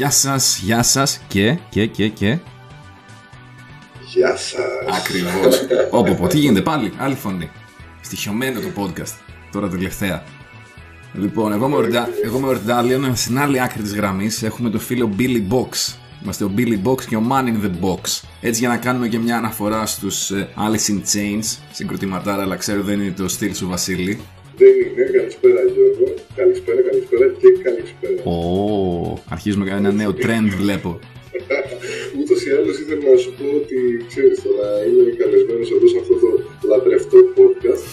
[0.00, 2.38] Γεια σας, γεια σας και, και, και, και.
[4.12, 4.56] Γεια σας.
[4.98, 5.60] Ακριβώς.
[6.00, 7.50] Όπω, πω, τι γίνεται πάλι, άλλη φωνή.
[8.00, 9.14] Στοιχειωμένο το podcast,
[9.52, 10.22] τώρα τελευταία.
[11.12, 14.70] Λοιπόν, εγώ είμαι ο Ρντα- εγώ είμαι ο Ρντάλιον, στην άλλη άκρη της γραμμής έχουμε
[14.70, 15.94] το φίλο Billy Box.
[16.22, 18.20] Είμαστε ο Billy Box και ο Man in the Box.
[18.40, 22.82] Έτσι για να κάνουμε και μια αναφορά στους ε, Alice in Chains, συγκροτηματάρα, αλλά ξέρω
[22.82, 24.20] δεν είναι το στυλ σου Βασίλη.
[24.60, 25.04] Δεν είναι.
[25.18, 26.06] Καλησπέρα Γιώργο.
[26.40, 28.20] Καλησπέρα, καλησπέρα και καλησπέρα.
[28.30, 28.36] Ω,
[29.34, 30.90] αρχίζουμε ένα νέο trend βλέπω.
[32.18, 33.76] Ούτως ή άλλως ήθελα να σου πω ότι
[34.10, 36.30] ξέρεις τώρα είμαι καλεσμένος εδώ σε αυτό το
[36.70, 37.84] λατρευτό podcast.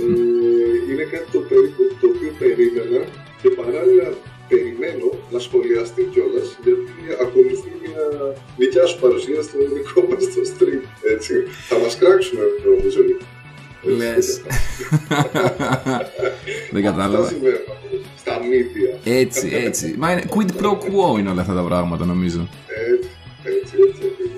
[0.00, 3.00] ε, είναι κάτι το, περίπου, το οποίο περίμενα
[3.40, 4.08] και παράλληλα
[4.50, 6.92] περιμένω να σχολιαστεί κιόλας γιατί
[7.24, 8.04] ακολουθεί μια
[8.60, 10.82] δικιά σου παρουσία στο δικό μας το stream.
[11.14, 11.34] Έτσι.
[11.70, 12.38] Θα μας κράξουν
[12.70, 13.22] νομίζω λίγο.
[13.82, 14.40] Λες.
[16.72, 17.28] δεν Αυτά κατάλαβα.
[17.28, 17.58] συμβαίνουν
[18.18, 18.98] στα media.
[19.04, 19.94] Έτσι, έτσι.
[19.98, 22.48] Μα είναι quid pro quo είναι όλα αυτά τα πράγματα νομίζω.
[22.64, 23.08] Έτσι,
[23.62, 23.74] έτσι,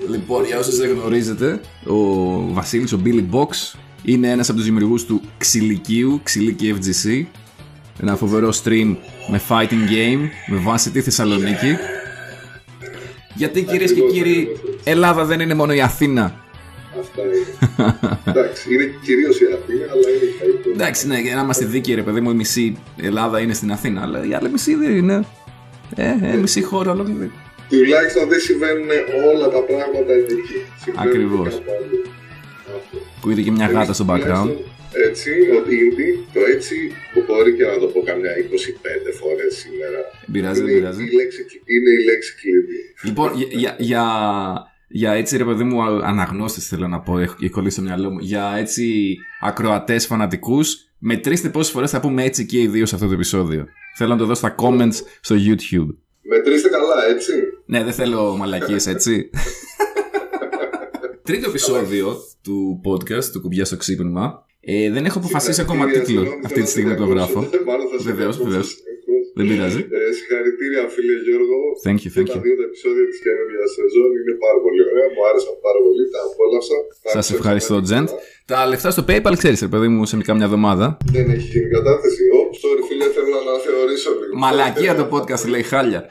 [0.03, 0.11] έτσι.
[0.11, 1.95] Λοιπόν, για όσους δεν γνωρίζετε, ο
[2.53, 7.25] Βασίλης, ο Billy Box, είναι ένας από τους δημιουργούς του Ξυλικίου, Ξυλίκη FGC.
[8.01, 8.95] Ένα φοβερό stream
[9.31, 11.77] με fighting game, με βάση τη Θεσσαλονίκη.
[13.35, 14.47] Γιατί κυρίες και κύριοι,
[14.83, 16.43] Ελλάδα δεν είναι μόνο η Αθήνα.
[16.99, 17.93] Αυτά είναι.
[18.25, 20.69] Εντάξει, είναι κυρίως η Αθήνα, αλλά είναι η Χαϊτό.
[20.69, 24.01] Εντάξει, ναι, για να είμαστε δίκαιοι, ρε παιδί μου, η μισή Ελλάδα είναι στην Αθήνα,
[24.01, 25.25] αλλά η άλλη μισή δεν είναι.
[25.95, 27.31] Ε, ε μισή χώρα ολόκληρη.
[27.69, 28.89] Τουλάχιστον δεν συμβαίνουν
[29.33, 30.35] όλα τα πράγματα εκεί.
[30.83, 31.53] Συμβαίνουν Ακριβώς.
[31.53, 32.01] κάπου αλλού.
[32.77, 32.97] Αυτό.
[33.21, 34.49] Που είδε και μια γάτα στο background.
[34.51, 35.29] Τουλάχιστον Έτσι,
[35.59, 36.75] ότι indie, το έτσι
[37.27, 39.99] μπορεί και να το πω καμιά 25 φορές σήμερα.
[40.21, 41.03] Δεν πειράζει, δεν είναι, πειράζει.
[41.03, 41.41] η λέξη,
[41.73, 42.81] είναι η λέξη κλειδί.
[43.07, 43.29] Λοιπόν,
[43.61, 44.05] για, για,
[44.89, 48.09] για, για έτσι ρε παιδί μου αναγνώστες θέλω να πω, έχω έχει κολλήσει στο μυαλό
[48.11, 52.95] μου, για έτσι ακροατές φανατικούς, μετρήστε πόσες φορές θα πούμε έτσι και οι δύο σε
[52.95, 53.65] αυτό το επεισόδιο.
[53.95, 55.95] Θέλω να το δω στα comments στο YouTube.
[56.21, 57.31] Μετρήστε καλά, έτσι.
[57.65, 59.29] Ναι, δεν θέλω μαλακίες, έτσι.
[61.23, 64.45] Τρίτο επεισόδιο του podcast, του κουμπιά στο ξύπνημα.
[64.59, 67.07] Ε, δεν έχω αποφασίσει ακόμα Συγχαρητήρια, τίτλο συγγνώμη, αυτή τη θέλω στιγμή να που το
[67.07, 67.39] σε γράφω.
[67.39, 67.63] διακόψω.
[67.65, 67.87] Μάλλον
[69.39, 69.81] Δεν πειράζει.
[69.97, 71.59] Ε, συγχαρητήρια φίλε Γιώργο.
[71.85, 72.41] Thank you, Και thank τα you.
[72.45, 75.07] δύο τα επεισόδια της καινούργιας σεζόν είναι πάρα πολύ ωραία.
[75.13, 76.77] Μου άρεσαν πάρα πολύ, τα απόλαυσα.
[77.05, 78.05] Τα Σας άκουσα ευχαριστώ, ξανά και Τζεντ.
[78.07, 78.47] ξανά.
[78.51, 80.85] Τα λεφτά στο PayPal ξέρεις, ρε παιδί μου, σε κάμια εβδομάδα.
[81.15, 82.23] Δεν έχει γίνει κατάθεση.
[82.37, 84.31] Ω, sorry φίλε, θέλω να αναθεωρήσω λίγο.
[84.43, 86.01] Μαλακία το podcast λέει χάλια.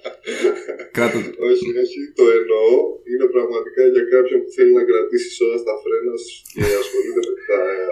[0.98, 1.18] Κάτω.
[1.50, 2.66] Όχι, όχι, το εννοώ.
[3.10, 6.14] Είναι πραγματικά για κάποιον που θέλει να κρατήσει όλα στα φρένα
[6.54, 7.86] και ασχολείται με τα ε,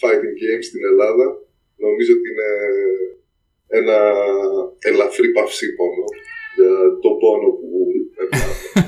[0.00, 1.26] fighting games στην Ελλάδα.
[1.86, 2.48] Νομίζω ότι είναι
[3.68, 3.96] ένα
[4.78, 6.04] ελαφρύ παυσίπονο
[6.56, 6.68] για
[7.02, 7.66] τον πόνο που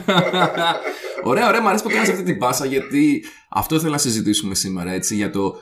[1.31, 4.93] ωραία, ωραία, μου αρέσει που κάνεις αυτή την πάσα γιατί αυτό θέλω να συζητήσουμε σήμερα,
[4.93, 5.57] έτσι, για το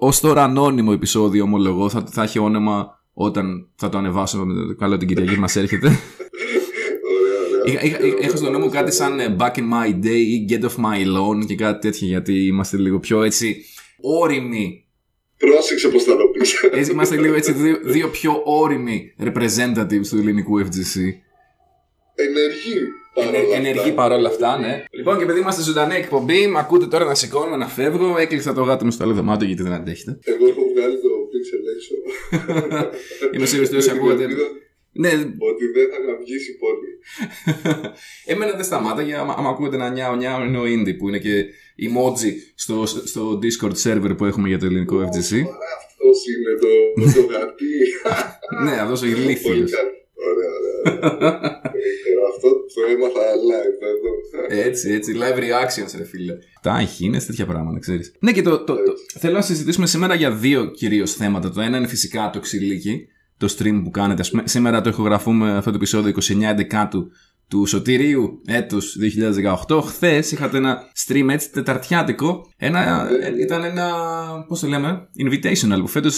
[0.00, 4.74] ως τώρα ανώνυμο επεισόδιο ομολογώ, θα, θα έχει όνομα όταν θα το ανεβάσω με το
[4.74, 5.86] καλό την Κυριακή που μας έρχεται.
[5.86, 7.82] Ωραία, ωραία.
[7.84, 10.62] Είχα- είχα- Έχω στο νου μου κάτι σαν ε, Back in my day ή Get
[10.64, 13.64] off my lawn και κάτι τέτοιο γιατί είμαστε λίγο πιο έτσι
[14.00, 14.85] όριμοι.
[15.38, 16.54] Πρόσεξε πως θα το πεις.
[16.78, 20.96] Έτσι, είμαστε λίγο έτσι δύο, δύο πιο όριμοι representatives του ελληνικού FGC.
[22.14, 22.78] Ενεργή
[23.14, 23.56] παρόλα αυτά.
[23.56, 24.84] Ενεργή παρόλα αυτά, ναι.
[24.90, 28.18] Λοιπόν, και επειδή είμαστε ζωντανή εκπομπή, με ακούτε τώρα να σηκώνω, να φεύγω.
[28.18, 30.18] Έκλεισα το γάτο μου στο άλλο δωμάτιο γιατί δεν αντέχετε.
[30.24, 31.94] Εγώ έχω βγάλει το pixel έξω.
[33.34, 34.26] Είμαι σίγουρος ότι όσοι ακούγατε.
[35.04, 36.90] Ελπίζω Ναι, Ότι δεν θα γαμπιίσει πολύ.
[38.32, 41.18] εμένα δεν σταμάτα για άμα άμα ακούγεται ένα νιάο νιάο είναι ο Indie που είναι
[41.18, 41.44] και
[41.86, 45.32] emoji στο, στο Discord server που έχουμε για το ελληνικό FGC.
[45.78, 46.70] Αυτός είναι το,
[47.20, 47.74] το γατί.
[48.64, 49.70] ναι, αυτός ο Πολύ ηλίθιος.
[49.70, 49.94] καλός.
[50.30, 51.14] Ωραία, ωραία.
[51.16, 51.60] ωραία.
[51.64, 53.20] Ε, Αυτό το έμαθα
[53.50, 54.10] live εδώ.
[54.66, 56.38] Έτσι, έτσι, live reactions, ρε φίλε.
[56.62, 58.14] Τα έχει, είναι τέτοια πράγματα, ξέρεις.
[58.18, 61.50] Ναι, και το, το, το- θέλω να συζητήσουμε σήμερα για δύο κυρίως θέματα.
[61.50, 63.06] Το ένα είναι φυσικά το ξυλίκι,
[63.38, 64.20] το stream που κάνετε.
[64.20, 66.12] Ας πούμε, σήμερα το ηχογραφούμε αυτό το επεισόδιο
[66.52, 67.00] 29 Δεκάτου
[67.52, 68.24] του Σωτηρίου
[68.60, 68.84] έτους
[69.68, 69.80] 2018.
[69.90, 72.30] Χθες είχατε ένα stream έτσι τεταρτιάτικο.
[72.68, 72.80] Ένα,
[73.26, 73.86] ε, ήταν ένα,
[74.48, 74.90] πώς το λέμε,
[75.24, 76.16] invitational που φέτος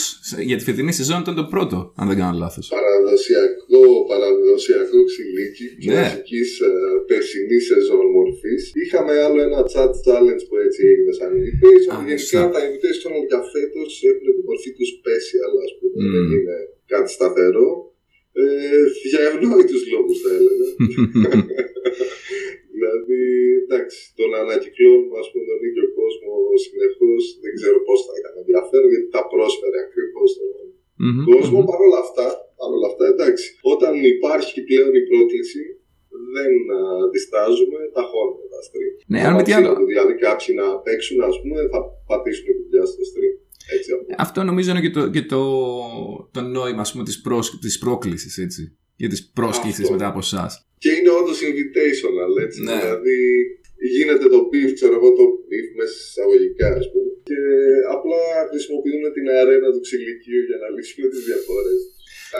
[0.51, 2.65] για τη φετινή σεζόν ήταν το πρώτο, αν δεν κάνω λάθος.
[2.77, 5.81] Παραδοσιακό, παραδοσιακό ξυλίκι Ναι.
[5.95, 6.71] κλασικής ε,
[7.11, 8.63] περσινής σεζόν μορφής.
[8.83, 11.91] Είχαμε άλλο ένα chat challenge που έτσι έγινε σαν invitation.
[11.95, 12.43] Α, Γενικά σωστά.
[12.55, 15.97] τα invitation για φέτος έχουν τη μορφή τους special, ας πούμε.
[16.03, 16.13] Μμμ.
[16.15, 16.57] Δεν είναι
[16.93, 17.69] κάτι σταθερό.
[18.43, 20.67] Ε, για ευνόητους λόγους θα έλεγα.
[22.75, 23.21] δηλαδή,
[23.65, 26.33] εντάξει, το να ανακυκλώνουμε ας πούμε, τον ίδιο κόσμο
[26.65, 30.49] συνεχώς δεν ξέρω πώς θα ήταν ενδιαφέρον γιατί τα πρόσφερε ακριβώς τον
[31.05, 31.59] Μμμ, κόσμο.
[31.61, 31.69] μμμ.
[31.71, 32.27] Παρ' όλα αυτά,
[32.59, 35.63] παρ' όλα αυτά, εντάξει, όταν υπάρχει πλέον η πρόκληση,
[36.35, 36.81] δεν α,
[37.13, 38.95] διστάζουμε, τα χώνουμε τα stream.
[39.13, 39.71] Ναι, αν με τι άλλο.
[39.91, 43.35] Δηλαδή, κάποιοι να παίξουν, ας πούμε, θα πατήσουν δουλειά στο stream.
[43.77, 45.43] Έτσι, από- Αυτό νομίζω είναι και το, και το,
[46.35, 48.63] το νόημα ας πούμε, της, προς, της πρόκλησης, έτσι.
[48.97, 49.93] για τι πρόσκλησει Αυτό.
[49.95, 50.51] μετά από εσάς.
[50.83, 52.59] Και είναι όντως invitational, έτσι.
[52.69, 52.79] Ναι.
[52.81, 53.17] Δηλαδή
[53.97, 57.11] γίνεται το beef, ξέρω εγώ το beef μέσα σε εισαγωγικά, ας πούμε.
[57.29, 57.39] Και
[57.97, 61.81] απλά χρησιμοποιούν την αρένα του ξυλικίου για να λύσουν τις διαφορές.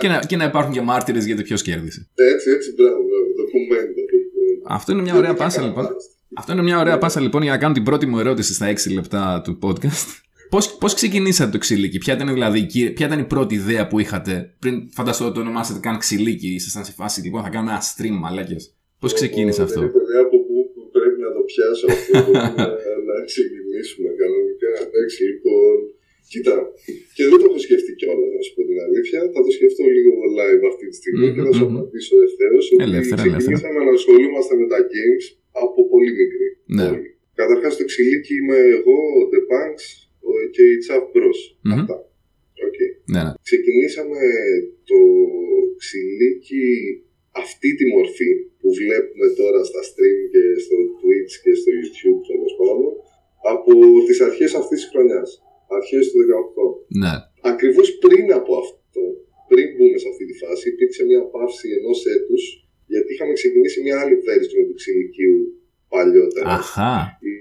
[0.03, 2.01] Και να, και να υπάρχουν και μάρτυρες για το ποιος κέρδισε.
[2.33, 3.29] Έτσι, έτσι, μπράβο, μπράβο.
[3.37, 4.03] Ντοκουμέντο.
[4.77, 5.85] Αυτό είναι μια ωραία πάσα λοιπόν.
[6.41, 8.93] Αυτό είναι μια ωραία πάσα λοιπόν για να κάνω την πρώτη μου ερώτηση στα 6
[8.95, 10.09] λεπτά του podcast.
[10.53, 13.83] Πώς, πώς ξεκινήσατε το ξυλίκι, ποια ήταν, δηλαδή, η κύρια- ποια ήταν η πρώτη ιδέα
[13.89, 17.71] που είχατε; Πριν φανταστώ ότι το ονομάσατε καν ξυλίκι, ήσασταν σε φάση λοιπόν θα κάνουμε
[17.75, 18.63] ένα stream μαλάκες.
[19.03, 20.55] Πώς ξεκίνησε αυτό; Είναι παιδιά από πού
[20.97, 22.47] πρέπει να το πιάσω αυτό που να,
[23.09, 24.71] να ξεκινήσουμε κανονικά.
[24.87, 25.75] Εντάξει, λοιπόν.
[26.33, 26.55] Κοίτα,
[27.17, 29.19] και δεν το έχω σκεφτεί κιόλας, να σου πω την αλήθεια.
[29.35, 31.77] Θα το σκεφτώ λίγο live αυτή τη στιγμή Μμμ, και θα σου μμμ.
[31.77, 32.65] απαντήσω ευθέως.
[32.87, 35.25] Ελεύθερα, ξεκινήσαμε να ασχολούμαστε με τα games
[35.65, 36.49] από πολύ μικρή.
[36.77, 36.85] Ναι.
[36.93, 37.09] Όλοι.
[37.41, 40.08] Καταρχάς το ξυλίκι είμαι εγώ, ο The Punks ο-
[40.55, 41.41] και η Chap Bros.
[41.67, 41.73] Μμμ.
[41.81, 41.97] Αυτά.
[42.67, 42.79] Οκ.
[43.13, 43.33] Ναι, ναι.
[43.49, 44.21] Ξεκινήσαμε
[44.91, 44.99] το
[45.81, 46.67] ξυλίκι
[47.43, 48.31] αυτή τη μορφή
[48.61, 52.91] που βλέπουμε τώρα στα stream και στο Twitch και στο YouTube τέλος πάντων
[53.55, 53.73] από
[54.07, 55.31] τις αρχές αυτής της χρονιάς,
[55.79, 56.65] αρχές του 18.
[57.03, 57.15] ναι.
[57.53, 59.03] Ακριβώς πριν από αυτό,
[59.51, 62.43] πριν μπούμε σε αυτή τη φάση, υπήρξε μια παύση ενός έτους
[62.93, 65.39] γιατί είχαμε ξεκινήσει μια άλλη version του ξυλικίου
[65.95, 66.49] παλιότερα.
[66.61, 66.93] Αχα.
[67.29, 67.37] Η-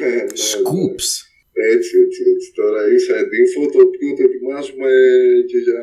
[0.00, 0.40] Ναι, ναι, ναι.
[0.52, 1.08] Scoops.
[1.74, 2.46] Έτσι, έτσι, έτσι.
[2.58, 4.90] Τώρα inside info το οποίο το ετοιμάζουμε
[5.50, 5.80] και για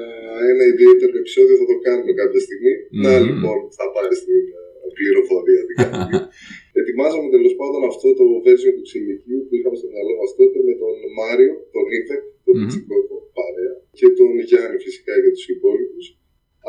[0.52, 2.74] ένα ιδιαίτερο επεισόδιο θα το κάνουμε κάποια στιγμή.
[3.04, 3.26] Να Μμμ.
[3.28, 6.18] λοιπόν, θα πάρει την ε, πληροφορία την κάνουμε.
[6.80, 10.74] Ετοιμάζαμε τέλος πάντων αυτό το version του ξυλικίου που είχαμε στο μυαλό μας τότε με
[10.82, 12.62] τον Μάριο, τον Ήβεκ, τον Μμμ.
[12.62, 16.06] Πιτσικόκο, παρέα, και τον Γιάννη φυσικά για τους υπόλοιπους.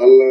[0.02, 0.30] Αλλά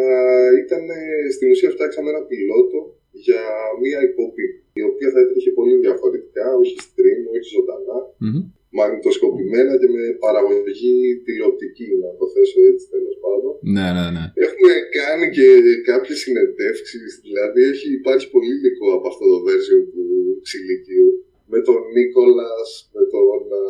[0.63, 1.01] ήταν, ε,
[1.35, 2.79] στην ουσία φτιάξαμε ένα πιλότο
[3.25, 3.43] για
[3.83, 4.47] μία εκπομπή,
[4.81, 8.41] η οποία θα έτρεχε πολύ διαφορετικά, όχι stream, όχι ζωντανά, Μμμ.
[8.79, 13.53] Μαγνητοσκοπημένα και με παραγωγή τηλεοπτική, να το θέσω έτσι τέλος πάντων.
[13.75, 14.25] Ναι, ναι, ναι.
[14.45, 15.47] Έχουμε κάνει και
[15.89, 20.05] κάποιες συνεντεύξεις, δηλαδή έχει, υπάρχει πολύ υλικό από αυτό το version του
[20.45, 21.09] ξυλικίου.
[21.53, 23.63] Με τον Νίκολας, με τον α,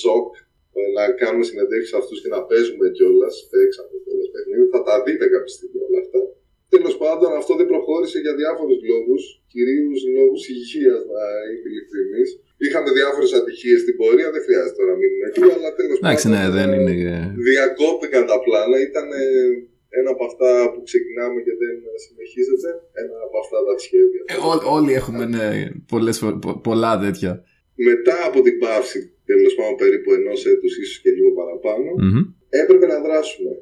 [0.00, 0.28] Ζοκ,
[0.78, 5.24] ε, να κάνουμε συνεντεύξεις αυτούς και να παίζουμε κιόλας, παίξαμε κιόλας παιχνίδι, θα τα δείτε
[5.34, 6.20] κάποια στιγμή όλα αυτά.
[6.76, 12.28] Τέλος πάντων, αυτό δεν προχώρησε για διάφορους λόγους, κυρίως λόγους υγείας, να είμαι ειλικρινής.
[12.64, 16.06] Είχαμε διάφορες ατυχίες στην πορεία, δεν χρειάζεται τώρα να μείνουμε εκεί, αλλά τέλος πάντων.
[16.08, 16.94] Εντάξει, ναι, δεν είναι.
[17.16, 17.20] ε,
[17.50, 19.26] Διακόπηκαν τα πλάνα, ήταν ε,
[19.98, 21.74] ένα από αυτά που ξεκινάμε και δεν
[22.04, 22.68] συνεχίζεται.
[23.02, 24.22] Ένα από αυτά τα σχέδια.
[24.32, 25.48] ε, ό- όλοι έχουμε ναι,
[25.92, 27.32] πολλές, φο- πο- πολλά τέτοια.
[27.90, 29.00] Μετά από την πάυση,
[29.30, 32.20] τέλος πάντων περίπου ενός έτους, ίσως και λίγο παραπάνω, Μμμ.
[32.62, 33.52] έπρεπε να δράσουμε.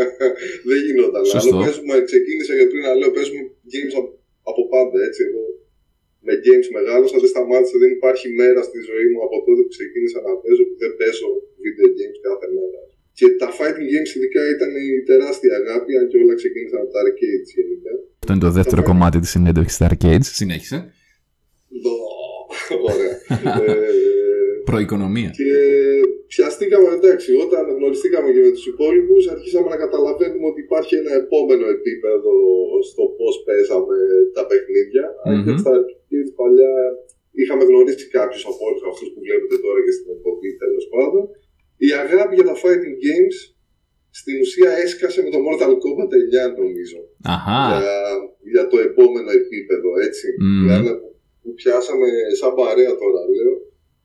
[0.68, 1.22] δεν γινόταν.
[1.24, 1.54] Σωστό.
[1.54, 1.62] άλλο.
[1.62, 3.40] Παίζουμε, ξεκίνησα για πριν να λέω παίζουμε
[3.72, 4.10] games από,
[4.50, 4.98] από πάντα.
[5.08, 5.42] Έτσι, εγώ
[6.26, 7.76] με games μεγάλωσα, δεν σταμάτησα.
[7.84, 11.28] Δεν υπάρχει μέρα στη ζωή μου από τότε που ξεκίνησα να παίζω που δεν παίζω
[11.64, 12.80] video games κάθε μέρα.
[13.18, 17.00] Και τα fighting games ειδικά ήταν η τεράστια αγάπη, αν και όλα ξεκίνησαν από τα
[17.04, 17.92] arcades γενικά.
[18.20, 20.28] Αυτό είναι το δεύτερο κομμάτι της συνέντευξης στα arcades.
[20.40, 20.78] Συνέχισε.
[21.82, 21.96] Δω.
[22.92, 23.14] Ωραία.
[23.66, 23.90] ε,
[24.64, 25.30] Προοικονομία.
[25.38, 25.52] Και
[26.32, 31.64] πιαστήκαμε, εντάξει, όταν γνωριστήκαμε και με τους υπόλοιπους, αρχίσαμε να καταλαβαίνουμε ότι υπάρχει ένα επόμενο
[31.76, 32.32] επίπεδο
[32.88, 33.96] στο πώς παίζαμε
[34.36, 35.04] τα παιχνίδια.
[35.26, 35.60] Αν και Μμμ.
[35.62, 36.74] στα arcades παλιά
[37.40, 41.22] είχαμε γνωρίσει κάποιους από όλους αυτούς που βλέπετε τώρα και στην εκπομπή τέλος πάντων.
[41.88, 43.38] Η αγάπη για τα fighting games
[44.20, 46.10] στην ουσία έσκασε με το Mortal Kombat
[46.48, 47.00] 9 νομίζω
[47.34, 47.62] Αχά.
[47.80, 47.98] για,
[48.52, 50.26] για το επόμενο επίπεδο, έτσι.
[50.42, 50.60] Μμμ.
[50.62, 50.90] Δηλαδή
[51.42, 52.08] που πιάσαμε
[52.40, 53.54] σαν παρέα τώρα, λέω,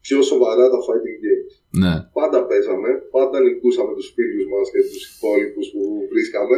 [0.08, 1.52] πιο σοβαρά τα fighting games.
[1.82, 1.94] Ναι.
[2.20, 6.58] Πάντα παίζαμε, πάντα νικούσαμε τους φίλους μας και τους υπόλοιπους που βρίσκαμε,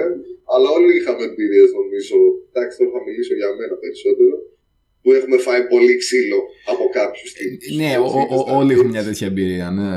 [0.54, 2.18] αλλά όλοι είχαμε εμπειρίες νομίζω,
[2.50, 4.36] εντάξει τώρα θα μιλήσω για μένα περισσότερο,
[5.02, 6.40] που έχουμε φάει πολύ ξύλο
[6.72, 7.66] από κάποιους τύπους.
[7.80, 9.92] Ναι, ο- ο- ο- όλοι έχουν μια τέτοια εμπειρία, ναι.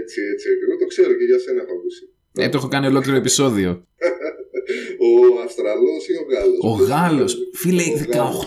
[0.00, 2.04] Έτσι, έτσι, εγώ το ξέρω και για σένα έχω ακούσει.
[2.42, 3.70] Ε, το έχω κάνει ολόκληρο επεισόδιο.
[5.08, 7.96] Ο Αυστραλός ή ο Γάλλος; Ο Γάλλος, φίλε, Ο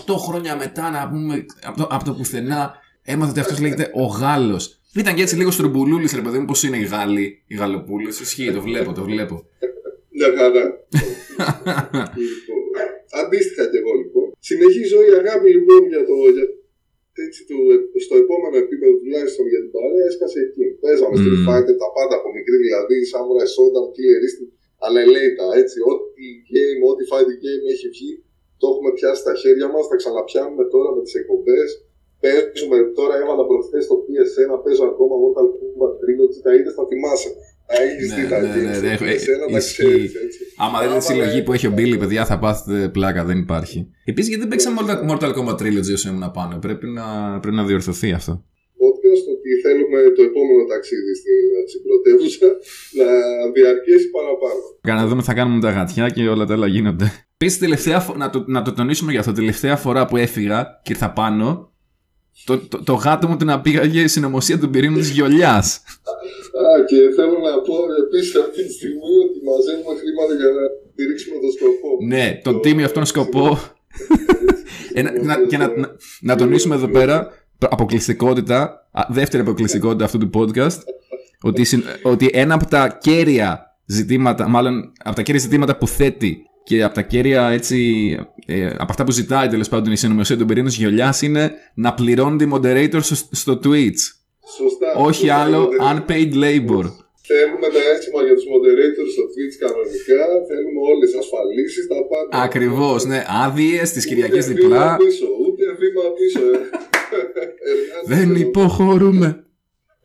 [0.06, 1.34] 18 χρόνια μετά να πούμε
[1.68, 2.74] από το, από το πουθενά,
[3.12, 4.64] έμαθα ότι αυτός λέγεται ο Γάλλος.
[5.00, 8.14] Ήταν και έτσι λίγο στρομπουλούλης, ρε παιδί μου, πώς είναι οι Γάλλοι, οι Γαλλοπούλες.
[8.24, 9.36] Ισχύει, το βλέπω, το βλέπω.
[10.18, 10.64] Μια χαρά.
[12.22, 12.62] λοιπόν,
[13.20, 14.26] αντίστοιχα και εγώ λοιπόν.
[14.50, 16.16] Συνεχίζω η αγάπη λοιπόν για το.
[16.34, 16.46] Για,
[17.24, 17.56] έτσι, το,
[18.04, 20.66] στο επόμενο επίπεδο τουλάχιστον για την παρέα έσκασε εκεί.
[20.82, 21.24] Παίζαμε Μμμ.
[21.24, 25.76] Street Fighter τα πάντα από μικρή δηλαδή, Samurai Shodown, Killer Instinct, αλλά ελέητα έτσι.
[25.92, 28.12] Ό,τι game, ό,τι fighting game έχει βγει,
[28.60, 31.68] το έχουμε πιάσει στα χέρια μας, τα ξαναπιάνουμε τώρα με τις εκπομπές.
[32.22, 37.30] Παίζουμε τώρα, έβαλα προχθές στο PSN, παίζω ακόμα Mortal Kombat Trilogy, τα είδες, θα θυμάσαι.
[37.68, 39.82] Τα έχει Ναι, δει τα ναι, games ναι, στο ναι, PSN, τα ισχύει.
[39.82, 40.40] ξέρεις, έτσι.
[40.64, 41.44] Άμα δείτε τη Άμα συλλογή ναι.
[41.44, 43.78] που έχει ο Μπίλι, παιδιά, θα πάθετε πλάκα, δεν υπάρχει.
[44.10, 46.52] Επίσης, γιατί δεν παίξαμε Mortal- Mortal Kombat Trilogy όσο ήμουν πάνω.
[46.66, 47.06] Πρέπει να,
[47.42, 48.32] πρέπει να διορθωθεί αυτό.
[48.82, 52.46] podcast ότι θέλουμε το επόμενο ταξίδι στην, στην πρωτεύουσα
[53.00, 53.06] να
[53.56, 54.60] διαρκέσει παραπάνω.
[54.84, 57.06] Για να δούμε, θα κάνουμε τα γατιά και όλα τα άλλα γίνονται.
[57.38, 59.32] Επίσης, τελευταία φο- να, το, να το τονίσουμε για αυτό.
[59.32, 61.72] Τελευταία φορά που έφυγα και ήρθα πάνω,
[62.44, 65.54] το, το, το γάτο μου την απήγαγε η συνωμοσία των πυρήνων της γιολιά.
[65.56, 67.74] Α, και θέλω να πω
[68.06, 70.62] επίσης αυτή τη στιγμή ότι μαζεύουμε χρήματα για να
[70.92, 71.88] στηρίξουμε το σκοπό.
[72.06, 73.58] ναι, τον τίμιο αυτόν σκοπό.
[74.92, 75.88] Ε, να- να- και να, να,
[76.20, 77.28] να τονίσουμε εδώ πέρα
[77.58, 80.78] αποκλειστικότητα, α, δεύτερη αποκλειστικότητα αυτού του podcast,
[81.42, 86.38] ότι, συν- ότι ένα από τα κέρια ζητήματα, μάλλον από τα κέρια ζητήματα που θέτει
[86.68, 87.78] και από τα κέρια έτσι,
[88.46, 92.38] ε, από αυτά που ζητάει τέλος πάντων η συνωμοσία των πυρήνων γεωλιάς είναι να πληρώνουν
[92.40, 94.00] οι moderators στο, στο Twitch.
[94.56, 94.88] Σωστά.
[94.96, 96.84] Όχι Σωστά, άλλο γιατί unpaid labor.
[97.30, 102.44] Θέλουμε τα έστιμα για τους moderators στο Twitch κανονικά, θέλουμε όλες τις ασφαλίσεις, τα πάντα.
[102.46, 103.24] Ακριβώς, ναι.
[103.44, 104.84] Άδειες τις Κυριακές Ούτε διπλά.
[104.84, 106.40] Βήμα πίσω, ούτε βήμα πίσω.
[106.54, 106.58] ε.
[107.70, 108.38] Εργάζεται Δεν εδώ.
[108.48, 109.45] υποχωρούμε.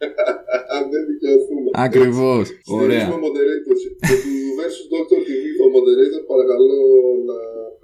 [0.76, 1.68] Αν δεν δικαιωθούμε.
[1.88, 2.46] Ακριβώς.
[2.80, 3.02] Ωραία.
[3.02, 3.82] Στηρίζουμε moderators.
[4.08, 6.78] Και του versus Doctor TV, το moderator, παρακαλώ
[7.30, 7.38] να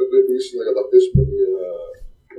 [0.10, 1.50] πρέπει ίσως να καταθέσουμε μια.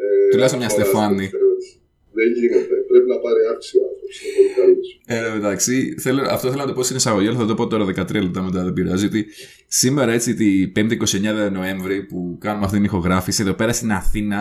[0.02, 1.24] ε, Τουλάχιστον μια αναφορά στην Στεφάνη.
[1.28, 1.74] εξαιρέτηση.
[2.18, 2.74] Δεν γίνεται.
[2.90, 4.06] Πρέπει να πάρει αύξηση ο άνθρωπο.
[4.18, 4.74] Είναι πολύ καλό.
[5.12, 7.64] Ε, ρε, εντάξει, θέλω, αυτό θέλω να το πω στην εισαγωγή, αλλά θα το πω
[7.72, 9.06] τώρα 13 λεπτά μετά, δεν πειράζει.
[9.10, 9.20] Ότι
[9.80, 10.94] σήμερα, έτσι, τη 5η
[11.46, 14.40] 29 Νοέμβρη που κάνουμε αυτή την ηχογράφηση, εδώ πέρα στην Αθήνα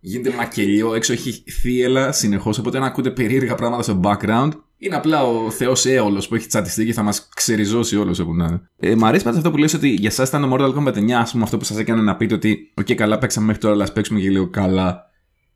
[0.00, 2.58] γίνεται μακελιό, έξω έχει θύελα συνεχώς.
[2.58, 4.50] Οπότε, αν ακούτε περίεργα πράγματα στο background,
[4.82, 8.44] είναι απλά ο Θεός Έολος που έχει τσατιστεί και θα μας ξεριζώσει όλο όπου να
[8.44, 8.60] είναι.
[8.76, 11.10] Ε, μ' αρέσει πάντα αυτό που λες ότι για εσά ήταν το Mortal Kombat 9,
[11.10, 13.84] ας πούμε, αυτό που σας έκανε να πείτε ότι, OK, καλά, παίξαμε μέχρι τώρα, αλλά
[13.84, 15.10] ας παίξουμε και λίγο καλά.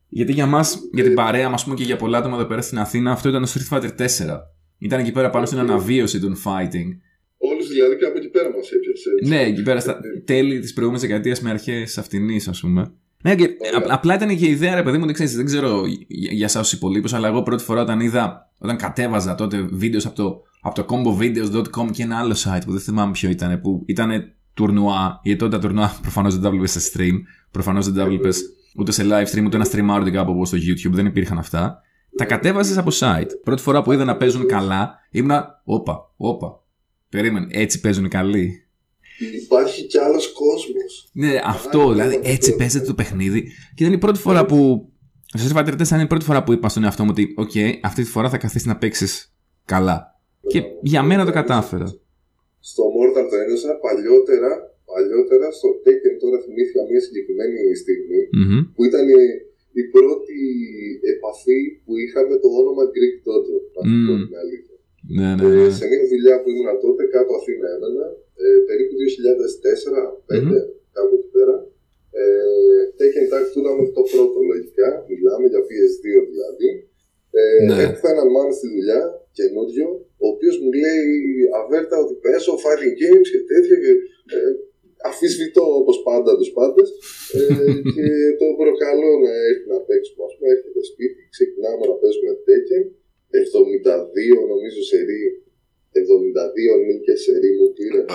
[0.08, 2.78] Γιατί για μας, για την παρέα μας, πούμε και για πολλά άτομα εδώ πέρα στην
[2.78, 4.06] Αθήνα, αυτό ήταν το Street Fighter 4.
[4.78, 6.88] Ήταν εκεί πέρα πάνω στην αναβίωση των fighting.
[7.38, 9.08] Όλους δηλαδή και από εκεί πέρα μας έπιασε.
[9.20, 9.32] έτσι.
[9.32, 12.92] Ναι, εκεί πέρα στα τέλη της προηγούμενης δεκαετίας με αρχές αυτινής, ας πούμε.
[13.22, 13.78] Ναι, και Ωραία.
[13.78, 16.44] απ- απλά ήταν και η ιδέα, ρε παιδί μου, δεν, ξέρεις, δεν ξέρω για, για
[16.44, 20.42] εσάς τους υπολείπους, αλλά εγώ πρώτη φορά όταν είδα, όταν κατέβαζα τότε βίντεος από το,
[20.60, 24.10] από το combovideos.com και ένα άλλο site που δεν θυμάμαι ποιο ήταν, που ήταν
[24.54, 27.14] τουρνουά, γιατί τότε τα τουρνουά προφανώς δεν τα βλέπε σε stream,
[27.50, 28.28] προφανώς δεν τα βλέπε
[28.78, 31.80] ούτε σε live stream, ούτε ένα stream out κάπου όπως στο YouTube, δεν υπήρχαν αυτά.
[32.16, 33.28] Τα κατέβαζες από site.
[33.44, 36.60] Πρώτη φορά που είδα να παίζουν καλά, ήμουνα, όπα, όπα.
[37.08, 38.65] Περίμενε, έτσι παίζουν οι καλοί.
[39.44, 41.08] Υπάρχει κι άλλος κόσμος.
[41.12, 43.40] Ναι, αυτό, δηλαδή έτσι παίζεται το παιχνίδι.
[43.74, 44.88] Και ήταν η πρώτη φορά που.
[45.38, 47.54] Στο Street Fighter 4 είναι η πρώτη φορά που είπα στον εαυτό μου ότι, οκ,
[47.88, 49.12] αυτή τη φορά θα καθίσεις να παίξεις
[49.74, 49.98] καλά.
[50.52, 50.60] Και
[50.92, 51.86] για μένα το κατάφερα.
[52.70, 54.50] Στο Mortal το ένιωσα παλιότερα,
[54.92, 58.58] παλιότερα στο Tekken τώρα θυμήθηκα μια συγκεκριμένη στιγμή Μμμ.
[58.74, 59.22] που ήταν η,
[59.80, 60.38] η πρώτη
[61.14, 63.56] επαφή που είχα με το όνομα Greek Dojo.
[63.74, 64.22] Να σου πω Μμ.
[64.30, 64.76] την αλήθεια.
[65.16, 65.70] Ναι, ναι, Ε, ναι.
[65.78, 68.04] σε μια δουλειά που ήμουν τότε κάτω Αθήνα έμενα,
[68.42, 70.58] ε, περίπου 2004-2005,
[70.96, 71.56] κάπου εκεί πέρα.
[72.20, 72.24] Ε,
[72.98, 76.68] Tekken Tag Tournament το πρώτο λογικά, μιλάμε για PS2 δηλαδή.
[77.38, 77.78] Ε, Ναι.
[77.84, 79.02] Έχω έναν man στη δουλειά,
[79.38, 79.88] καινούριο,
[80.24, 81.08] ο οποίος μου λέει
[81.60, 83.92] αβέρτα ότι παίζω fighting games και τέτοια και
[84.36, 84.50] ε,
[85.10, 86.88] αφισβητώ όπως πάντα τους πάντες.
[87.38, 87.64] Ε,
[87.94, 88.06] και
[88.40, 90.20] τον προκαλώ να έρθει να παίξουμε.
[90.28, 92.84] Α πούμε, έρχεται σπίτι, ξεκινάμε να παίζουμε Tekken.
[93.32, 95.22] 72 νομίζω σερί.
[96.00, 98.00] 72 νίκες σερί μου πήρε.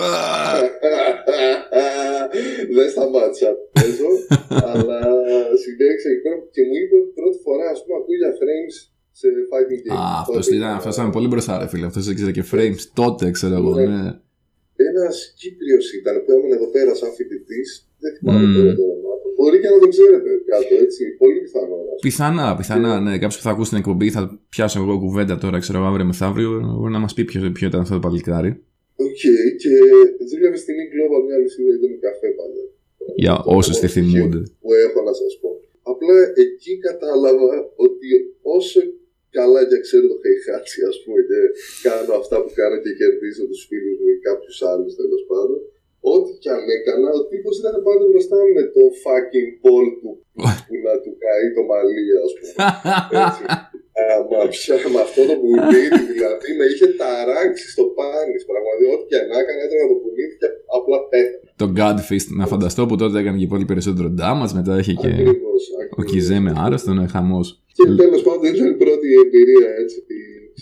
[2.76, 4.10] Δεν σταμάτησα παίζω,
[4.70, 4.98] αλλά
[5.64, 8.74] συνέχισα εκεί πέρα και μου είπε πρώτη φορά, ας πούμε, ακούει για frames
[9.20, 9.96] σε fighting game.
[10.00, 11.86] Α, αυτός ήταν, αυτός ήταν πολύ μπροστά, ρε φίλε.
[11.90, 13.70] Αυτός ήξερε και frames τότε, ξέρω εγώ.
[13.74, 13.84] Ναι.
[13.92, 14.04] Ναι.
[14.88, 17.68] Ένας Κύπριος ήταν που έμενε εδώ πέρα σαν φοιτητής.
[18.02, 18.54] Δεν θυμάμαι Μμμ.
[18.56, 19.21] τώρα το όνομά του.
[19.42, 21.02] Μπορεί και να τον ξέρετε κάτω, έτσι.
[21.22, 21.74] Πολύ πιθανό.
[21.74, 22.02] ας πούμε.
[22.06, 23.12] Πιθανά, πιθανά, ναι.
[23.22, 24.22] Κάποιος που θα ακούσει την εκπομπή, θα
[24.54, 27.80] πιάσω εγώ κουβέντα τώρα, ξέρω εγώ, αύριο μεθαύριο, μπορεί να μας πει ποιος, ποιο ήταν
[27.84, 28.50] αυτό το παλικάρι.
[29.06, 29.22] Οκ,
[29.62, 29.72] και
[30.28, 32.62] δούλευε στην E Global μια λυσίδα ήταν καφέ πάντα.
[33.22, 34.40] Για όσου τη θυμούνται.
[34.62, 35.50] Που έχω να σας πω.
[35.92, 37.50] Απλά εκεί κατάλαβα
[37.86, 38.08] ότι
[38.56, 38.80] όσο
[39.38, 41.38] καλά και ξέρω το χαϊχάτσι, ας πούμε, και
[41.86, 45.58] κάνω αυτά που κάνω και κερδίζω τους φίλους μου ή κάποιους άλλους τέλος πάντων,
[46.12, 50.10] ό,τι κι αν έκανα, ο τύπος ήταν πάντα μπροστά μου με το fucking ball του
[50.66, 52.52] που να του καεί το μαλλί, ας πούμε.
[53.24, 53.42] Έτσι.
[54.14, 58.36] Άμα πια με αυτό το πουλίδι, δηλαδή με είχε ταράξει στο πάνι.
[58.50, 61.48] Πραγματικά, ό,τι και να έκανα, έτρεχα το πουλίδι και απλά πέθανα.
[61.62, 65.62] το Godfist, να φανταστώ που τότε έκανε και πολύ περισσότερο damage, μετά είχε και Ακριβώς,
[65.74, 66.10] ο ακριβώς.
[66.10, 67.46] Κιζέ με άρρωστο, ναι, χαμός.
[67.76, 69.98] Και τέλος πάντων δεν ήταν η πρώτη εμπειρία έτσι.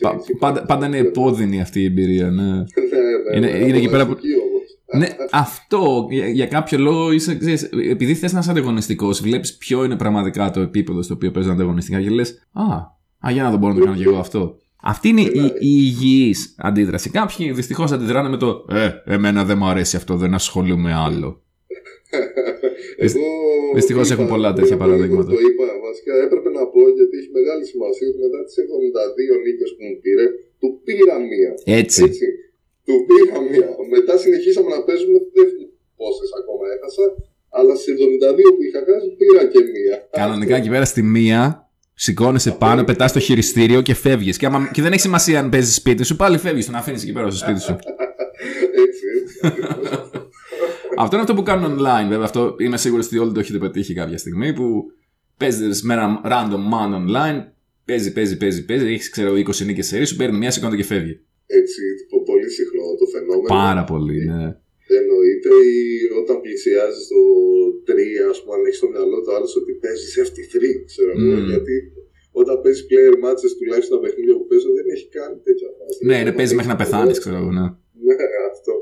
[0.05, 2.51] Πα- πάντα, πάντα είναι επώδυνη αυτή η εμπειρία, ναι.
[2.93, 4.50] Ναι, ναι, Είναι- ναι, είναι εκεί πέρα που- απολαυστική όμως.
[4.97, 9.85] Ναι, αυτό για, για κάποιο λόγο είσαι, ξέρεις, επειδή θες να είσαι ανταγωνιστικός, βλέπεις ποιο
[9.85, 12.63] είναι πραγματικά το επίπεδο στο οποίο παίζει ανταγωνιστικά και λες, Α,
[13.27, 14.59] α, για να δω μπορώ να το κάνω και εγώ αυτό.
[14.83, 17.11] Αυτή είναι η, η υγιής αντίδραση.
[17.11, 21.43] Κάποιοι δυστυχώς αντιδράνε με το Ε, εμένα δεν μου αρέσει αυτό, δεν ασχολούμαι άλλο.
[23.07, 23.27] Εγώ.
[23.75, 25.31] Δυστυχώς είπα, έχουν πολλά πριν τέτοια από παραδείγματα.
[25.31, 29.45] λίγο Το είπα, βασικά έπρεπε να πω γιατί έχει μεγάλη σημασία ότι μετά τις 72
[29.45, 30.27] νίκες που μου πήρε,
[30.61, 31.51] του πήρα μία.
[31.81, 32.01] Έτσι.
[32.09, 32.27] Έτσι.
[32.91, 33.69] Του πήρα μία.
[33.95, 35.19] Μετά συνεχίσαμε να παίζουμε.
[35.35, 35.49] Δεν
[35.99, 37.05] πόσες ακόμα έχασα.
[37.59, 39.97] Αλλά στι 72 που είχα χάσει πήρα και μία.
[40.21, 41.71] Κανονικά εκεί πέρα στη μία
[42.03, 44.37] Σηκώνεσαι πάνω, πετάς το χειριστήριο και φεύγεις.
[44.37, 44.71] Και, άμα...
[44.73, 46.67] και δεν έχει σημασία αν παίζεις σπίτι σου, πάλι φεύγεις.
[46.67, 47.73] Τον αφήνεις εκεί πέρα στο σπίτι σου.
[48.85, 49.59] έτσι, έτσι.
[50.97, 52.25] αυτό είναι αυτό που κάνουν online, βέβαια.
[52.25, 54.53] Αυτό είμαι σίγουρος ότι όλοι το έχετε πετύχει κάποια στιγμή.
[54.53, 54.85] Που
[55.37, 57.45] παίζεις με ένα random man online,
[57.85, 58.93] παίζει, παίζει, παίζει, παίζει.
[58.93, 61.21] Έχεις ξέρω 20 νίκες σε σου, παίρνει μια σηκώνεται και φεύγει.
[61.59, 61.83] Έτσι,
[62.31, 63.51] πολύ συχνό το φαινόμενο.
[63.63, 64.45] Πάρα πολύ, ναι.
[65.01, 65.81] Εννοείται ή
[66.21, 67.21] όταν πλησιάζεις το
[67.89, 71.33] 3, ας πούμε, αν έχεις στο μυαλό το άλλο ότι παίζεις FT3, ξέρω εγώ.
[71.39, 71.49] Mm.
[71.53, 71.75] Γιατί
[72.41, 75.99] όταν παίζεις player matches, τουλάχιστον τα παιχνίδια που παίζω, δεν έχει κάνει τέτοια φάση.
[76.09, 77.51] Ναι, είναι παίζεις μέχρι να πεθάνεις, ξέρω εγώ.
[77.59, 77.67] Ναι.
[78.07, 78.15] ναι,
[78.53, 78.73] αυτό.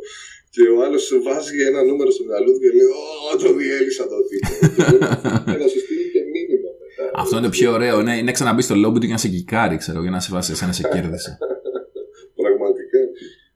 [0.54, 2.88] Και ο άλλος σου βάζει ένα νούμερο στο μυαλό του και λέει:
[3.28, 4.52] Ω, το διέλυσα το τύπο.
[5.50, 7.04] και να σου στείλει και μήνυμα μετά.
[7.22, 7.96] Αυτό είναι το πιο ωραίο.
[8.06, 10.52] Ναι, είναι ξαναμπεί στο lobby του για να σε κικάρει, ξέρω, για να σε βάσει,
[10.66, 11.38] να σε κέρδισε.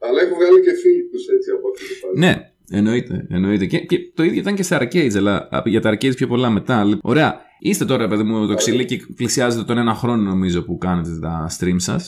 [0.03, 0.07] Πραγματικά.
[0.07, 2.19] Αλλά έχω βγάλει και φίλους έτσι από αυτή τη φάση.
[2.25, 2.33] Ναι,
[2.79, 3.15] εννοείται.
[3.37, 3.67] εννοείται.
[3.73, 5.35] Και, και, το ίδιο ήταν και στα arcades, αλλά
[5.75, 6.77] για τα arcades πιο πολλά μετά.
[7.13, 7.31] Ωραία.
[7.69, 11.79] Είστε τώρα, παιδί μου, το ξυλίκι πλησιάζετε τον ένα χρόνο νομίζω που κάνετε τα stream
[11.89, 12.03] σας.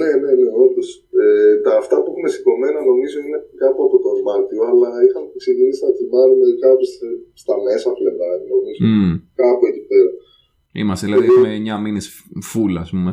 [0.00, 0.88] Ναι, ναι, ναι, όντως.
[1.22, 5.80] Ε, τα αυτά που έχουμε σηκωμένα νομίζω είναι κάπου από τον Μάρτιο, αλλά είχαμε ξεκινήσει
[5.86, 6.84] να τριμάρουμε κάπου
[7.42, 8.82] στα μέσα Φλεβάρι, νομίζω.
[8.88, 9.12] Mm.
[9.42, 10.10] Κάπου εκεί πέρα.
[10.80, 12.04] Είμαστε, δηλαδή έχουμε 9 μήνες
[12.50, 13.10] full, ας πούμε.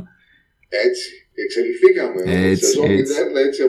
[0.87, 1.07] Έτσι.
[1.43, 2.19] Εξελιχθήκαμε.
[2.49, 3.13] Έτσι, Σεζόν έτσι.
[3.13, 3.61] 0, έτσι.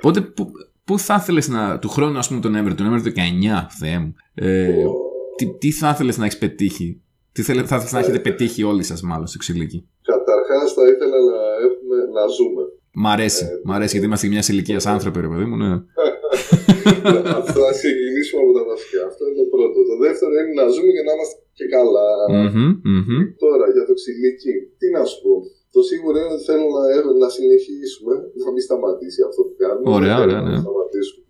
[0.00, 0.50] Πότε, πού,
[0.84, 1.78] πού θα ήθελες να.
[1.78, 4.14] του χρόνου, ας πούμε, τον Νοέμβριο, τον Νοέμβριο του 19, Θεέ μου.
[4.34, 4.90] Ε, oh.
[5.36, 7.02] τι, τι θα ήθελες να έχεις πετύχει,
[7.32, 9.88] τι θέλε, θα ήθελες να έχετε πετύχει όλοι σας, μάλλον, στο ξυλίκι.
[10.02, 12.62] Καταρχάς, θα ήθελα να, έχουμε, να ζούμε.
[12.92, 15.72] Μ' αρέσει, ε, μ' αρέσει γιατί είμαστε μια ηλικίας άνθρωποι, ρε παιδί μου, ναι.
[17.40, 19.00] Αυτό θα ξεκινήσουμε από τα βασικά.
[19.10, 19.78] Αυτό είναι το πρώτο.
[19.90, 22.08] Το δεύτερο είναι να ζούμε και να είμαστε και καλά.
[22.42, 23.22] Mm-hmm, mm-hmm.
[23.44, 25.34] Τώρα για το ξυλίκι, τι να σου πω.
[25.74, 26.82] Το σίγουρο είναι ότι θέλω να,
[27.22, 29.86] να συνεχίσουμε, να μην σταματήσει αυτό που κάνουμε.
[29.96, 30.52] Ωραία, ωραία, ναι.
[30.56, 31.24] Να σταματήσουμε.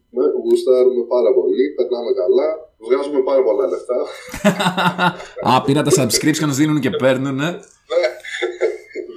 [0.44, 2.48] Γουστάρουμε πάρα πολύ, περνάμε καλά,
[2.86, 3.98] βγάζουμε πάρα πολλά λεφτά.
[5.50, 7.50] Α, πήρα τα subscriptions δίνουν και παίρνουν, ναι.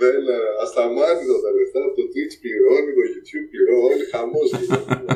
[0.04, 0.22] Δεν
[0.64, 1.82] ασταμάτητα τα λεφτά.
[1.98, 4.44] Το Twitch πληρώνει, το YouTube πληρώνει, όλοι χαμό.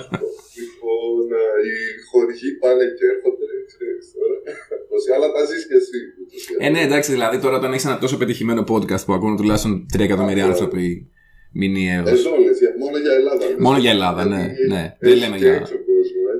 [0.59, 1.25] λοιπόν,
[1.67, 1.75] οι
[2.09, 4.37] χορηγοί πάνε και έρχονται, ξέρεις τώρα.
[5.15, 5.99] Αλλά τα ζεις και εσύ.
[6.63, 9.99] Ε, ναι, εντάξει, δηλαδή τώρα όταν έχεις ένα τόσο πετυχημένο podcast που ακούνε τουλάχιστον 3
[9.99, 10.85] εκατομμύρια άνθρωποι
[11.51, 12.03] μηνιαίω.
[12.07, 12.13] Ε,
[12.79, 13.45] μόνο για Ελλάδα.
[13.59, 14.43] Μόνο για Ελλάδα, ναι.
[14.67, 14.95] ναι.
[14.99, 15.67] Δεν λέμε για.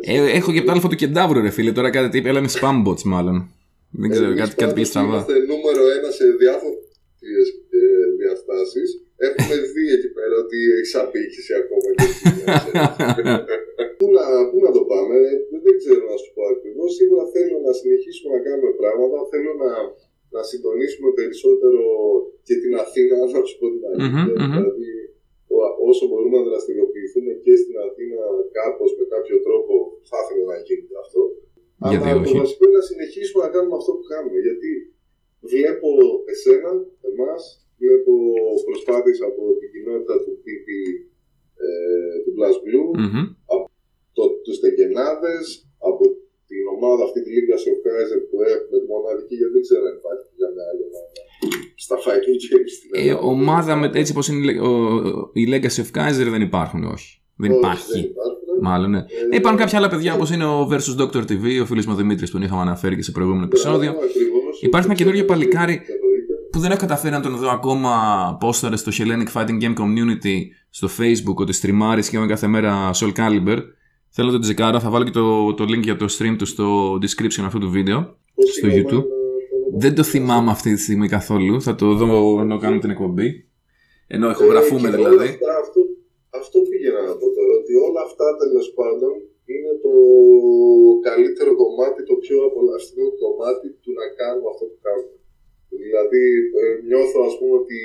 [0.02, 1.72] Ε, έχω και από το άλφα του κεντάβρου, ρε φίλε.
[1.72, 3.50] Τώρα κάτι είπε, είναι spam bots μάλλον.
[3.90, 5.08] Δεν ξέρω, κάτι, κάτι πήγε στραβά.
[5.08, 6.76] Είμαστε νούμερο ένα σε διάφορε
[8.68, 8.82] διαστάσει.
[9.28, 11.90] Έχουμε δει εκεί πέρα ότι έχεις απήχηση ακόμα.
[13.98, 15.18] πού, να, πού να το πάμε,
[15.66, 16.90] δεν ξέρω να σου πω ακριβώς.
[17.00, 19.18] Σίγουρα θέλω να συνεχίσουμε να κάνουμε πράγματα.
[19.32, 19.72] Θέλω να,
[20.36, 21.84] να συντονίσουμε περισσότερο
[22.48, 24.92] και την Αθήνα, να σου πω την αληθεια Δηλαδή,
[25.90, 28.24] όσο μπορούμε να δραστηριοποιηθούμε και στην Αθήνα
[28.58, 29.74] κάπως με κάποιο τρόπο,
[30.10, 31.22] θα ήθελα να γίνει αυτό.
[31.90, 32.26] Γιατί Αλλά όχι.
[32.28, 34.38] το βασικό είναι να συνεχίσουμε να κάνουμε αυτό που κάνουμε.
[34.48, 34.72] Γιατί
[35.50, 35.90] βλέπω
[36.34, 36.72] εσένα,
[37.10, 37.44] εμάς,
[37.82, 38.14] βλέπω
[38.70, 40.68] προσπάθειες από την κοινότητα του PP
[41.66, 41.70] ε,
[42.24, 43.26] του Blast Blue, Mm-hmm.
[43.54, 43.66] από
[44.18, 45.44] το, τους Τεκενάδες,
[45.90, 46.04] από
[46.50, 49.96] την ομάδα αυτή τη Legacy of Kaiser που έχουμε, τη μοναδική, γιατί δεν ξέρω αν
[50.02, 51.12] υπάρχει για μια άλλη ομάδα
[51.86, 53.20] στα fighting games στην Ε, Ελλάδα.
[53.34, 57.10] ομάδα με, έτσι όπως είναι η λε- ο- η Legacy of Kaiser δεν υπάρχουν, όχι.
[57.44, 57.92] Δεν Όχι, υπάρχει.
[57.92, 58.36] δεν υπάρχουν.
[58.62, 58.98] Μάλλον, ναι.
[58.98, 61.96] Ε, Ε, υπάρχουν κάποια άλλα παιδιά όπως είναι ο Versus Doctor TV, ο φίλο μου
[61.96, 63.92] Δημήτρη που τον είχαμε αναφέρει και σε προηγούμενο επεισόδιο.
[63.92, 64.62] Μπράβο, ακριβώς.
[64.62, 65.97] Υπάρχει ένα καινούριο παλικάρι Εννοείται.
[66.58, 67.94] Που δεν έχω καταφέρει να τον δω ακόμα
[68.40, 70.36] πόσταρε στο Hellenic Fighting Game Community
[70.70, 73.60] στο Facebook ότι στριμάρει σχεδόν κάθε μέρα Soul Calibur.
[74.16, 76.66] Θέλω να τον τσεκάρω, θα βάλω και το, το link για το stream του στο
[77.04, 77.98] description αυτού του βίντεο.
[78.36, 78.90] Πώς στο είναι YouTube.
[78.90, 81.54] το όνομα; Δεν το θυμάμαι αυτή τη στιγμή καθόλου.
[81.68, 83.28] Θα το δω ενώ κάνουμε την εκπομπή.
[84.14, 85.30] Ενώ ηχογραφούμε Ε, και όλα δηλαδή.
[85.36, 85.80] αυτά, αυτό,
[86.40, 89.14] αυτό πήγαινα να πω τώρα, ότι όλα αυτά τέλος πάντων
[89.54, 89.94] είναι το
[91.08, 95.17] καλύτερο κομμάτι, το πιο απολαυστικό κομμάτι του να κάνουμε αυτό που κάνουμε.
[95.84, 96.24] Δηλαδή,
[96.60, 97.80] ε, νιώθω ας πούμε ότι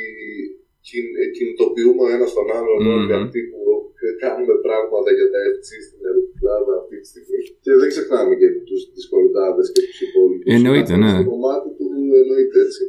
[0.89, 2.91] κιν- ε, κινητοποιούμε ο ένα τον άλλον Μμμ.
[2.95, 3.61] όλοι αυτοί που
[4.25, 7.41] κάνουμε πράγματα για τα FC στην Ελλάδα αυτή τη στιγμή.
[7.65, 10.49] Και δεν ξεχνάμε και τους δυσκολιτάδε και τους υπόλοιπους.
[10.57, 11.13] Εννοείται, ναι.
[11.21, 11.87] Το κομμάτι του
[12.23, 12.83] εννοείται έτσι.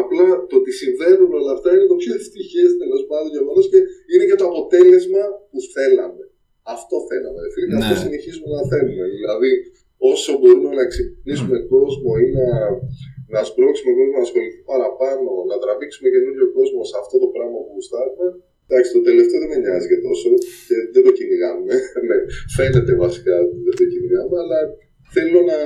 [0.00, 3.78] Απλά το ότι συμβαίνουν όλα αυτά είναι το πιο ευτυχές τέλος πάντων γεγονός και
[4.12, 6.24] είναι και το αποτέλεσμα που θέλαμε.
[6.74, 7.40] Αυτό θέλαμε.
[7.54, 7.84] Φίλε, και Ναι.
[7.84, 9.04] αυτό συνεχίζουμε να θέλουμε.
[9.18, 9.50] Δηλαδή,
[10.12, 12.46] όσο μπορούμε να ξυπνήσουμε κόσμο ή να,
[13.34, 17.70] να σπρώξουμε κόσμο να ασχοληθεί παραπάνω, να τραβήξουμε καινούριο κόσμο σε αυτό το πράγμα που
[17.76, 18.26] γουστάρουμε.
[18.66, 20.28] Εντάξει, το τελευταίο δεν με νοιάζει και τόσο
[20.68, 21.72] και δεν το κυνηγάμε.
[22.08, 22.16] Ναι,
[22.56, 24.58] Φαίνεται βασικά ότι δεν το κυνηγάμε, αλλά
[25.14, 25.58] θέλω να,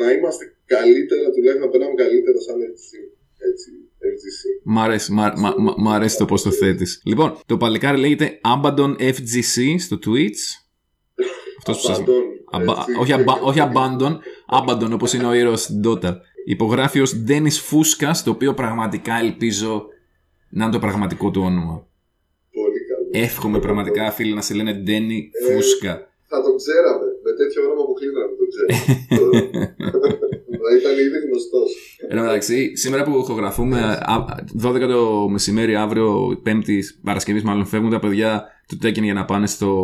[0.00, 2.96] να είμαστε καλύτερα, τουλάχιστον να περνάμε καλύτερα σαν έτσι,
[3.50, 3.68] έτσι
[4.12, 4.40] FGC.
[4.74, 6.90] Μ' αρέσει, μ' α- μ' α- μ' α- μ' αρέσει το πώς το θέτεις.
[7.10, 9.54] Λοιπόν, το παλικάρι λέγεται Abaddon FGC
[9.86, 10.42] στο Twitch.
[11.58, 11.92] Αυτός που σα.
[11.92, 12.22] Απαντών,
[12.52, 13.00] Αμπα- έτσι.
[13.00, 14.12] όχι, αμπα, όχι Abandon,
[14.58, 16.12] Abaddon όπως είναι ο ήρωας στην Dota.
[16.44, 19.86] Υπογράφει ως Dennis Φούσκα, το οποίο πραγματικά ελπίζω
[20.50, 21.86] να είναι το πραγματικό του όνομα.
[22.52, 23.24] Πολύ καλό.
[23.24, 26.08] Εύχομαι πραγματικά, φίλοι, να σε λένε Denny Ε, Φούσκα.
[26.32, 27.04] Θα το ξέραμε.
[27.24, 29.50] Με τέτοιο όνομα που κλείναμε το ξέραμε.
[30.62, 31.96] Θα ήταν ήδη γνωστός.
[32.08, 34.24] Εν τω μεταξύ, σήμερα που ηχογραφούμε, α,
[34.62, 39.46] 12 το μεσημέρι, αύριο, Πέμπτη Παρασκευής, μάλλον φεύγουν τα παιδιά του Tekken για να πάνε
[39.46, 39.74] στο,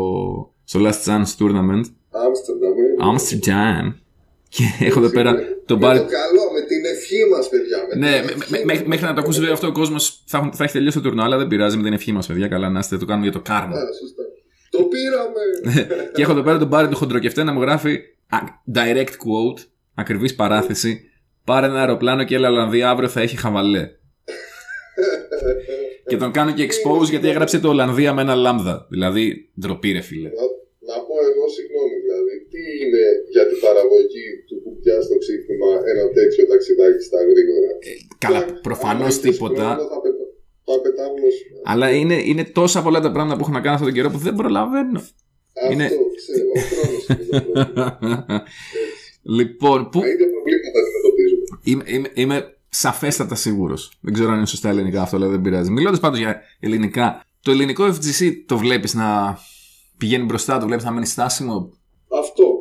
[0.64, 1.84] στο Last Chance Tournament.
[2.10, 2.76] Άμστερνταμ.
[2.78, 3.12] ε.
[3.12, 3.94] Amsterdam.
[4.48, 5.34] Και έχω εδώ πέρα
[5.66, 5.96] τον Με Barry.
[5.96, 7.78] το καλό, με την ευχή μας, παιδιά.
[7.88, 8.78] με Ναι, την με- ευχή με- μας.
[8.80, 11.02] με- μέχρι να το ακούσει βέβαια αυτό ο κόσμος θα, έχουν- θα έχει τελειώσει το
[11.02, 12.48] τουρνό, αλλά δεν πειράζει με την ευχή μας, παιδιά.
[12.48, 13.76] Καλά να είστε, το κάνουμε για το κάρμα.
[13.76, 14.22] Α, σωστά.
[14.70, 15.88] Το πήραμε.
[16.14, 18.38] και έχω εδώ πέρα τον Barry του χοντροκεφτέ να μου γράφει α,
[18.74, 19.60] direct quote,
[19.94, 21.00] ακριβής παράθεση.
[21.44, 23.88] Πάρε ένα αεροπλάνο και έλα Ολλανδία, αύριο θα έχει χαβαλέ.
[26.08, 28.86] και τον κάνω και expose γιατί έγραψε το Ολλανδία με ένα λάμδα.
[28.90, 30.28] Δηλαδή, ντροπή ρε φίλε.
[30.28, 30.34] Να,
[30.94, 31.95] να πω εγώ συγγνώμη δηλαδή.
[31.95, 31.95] Τι είναι
[33.36, 37.70] για την παραγωγή του κουμπιά στο ξύπνημα ένα τέτοιο ταξιδάκι στα γρήγορα.
[38.24, 39.64] Καλά, Εντάξει, προφανώς αν έχεις τίποτα.
[39.74, 40.30] χρόνο, Θα, πετα-
[40.68, 43.88] θα πετάμε ως- Αλλά είναι, είναι τόσα πολλά τα πράγματα που έχω να κάνω αυτόν
[43.90, 44.98] τον καιρό που δεν προλαβαίνω.
[44.98, 46.50] Αυτό είναι- ξέρω.
[46.56, 48.44] Ο χρόνος είναι το πρόβλημα.
[49.38, 51.44] λοιπόν, που Τα ίδια προβλήματα αντιμετωπίζουμε.
[51.62, 53.98] είμαι, είμαι, είμαι σαφέστατα σίγουρος.
[54.00, 55.70] Δεν ξέρω αν είναι σωστά ελληνικά αυτό, αλλά δεν πειράζει.
[55.70, 59.38] Μιλώντας πάντως για ελληνικά, το ελληνικό FGC το βλέπεις να
[59.98, 61.72] πηγαίνει μπροστά, το βλέπεις να μένει στάσιμο;
[62.20, 62.54] Αυτό βλέπω.
[62.54, 62.55] Να προχωράει.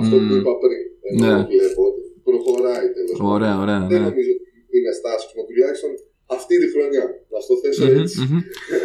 [0.00, 0.38] Αυτό που Μμμ.
[0.40, 0.82] είπα πριν.
[1.08, 1.34] Ενώ Ναι.
[1.52, 3.80] βλέπω ότι προχωράει τέλος Ωραία, ωραία.
[3.90, 4.06] Δεν Ναι.
[4.08, 5.90] νομίζω ότι είναι στάσιμο τουλάχιστον
[6.36, 7.04] αυτή τη χρονιά.
[7.32, 8.16] Να στο θέσω Μμμ, έτσι.
[8.24, 8.38] μμμ.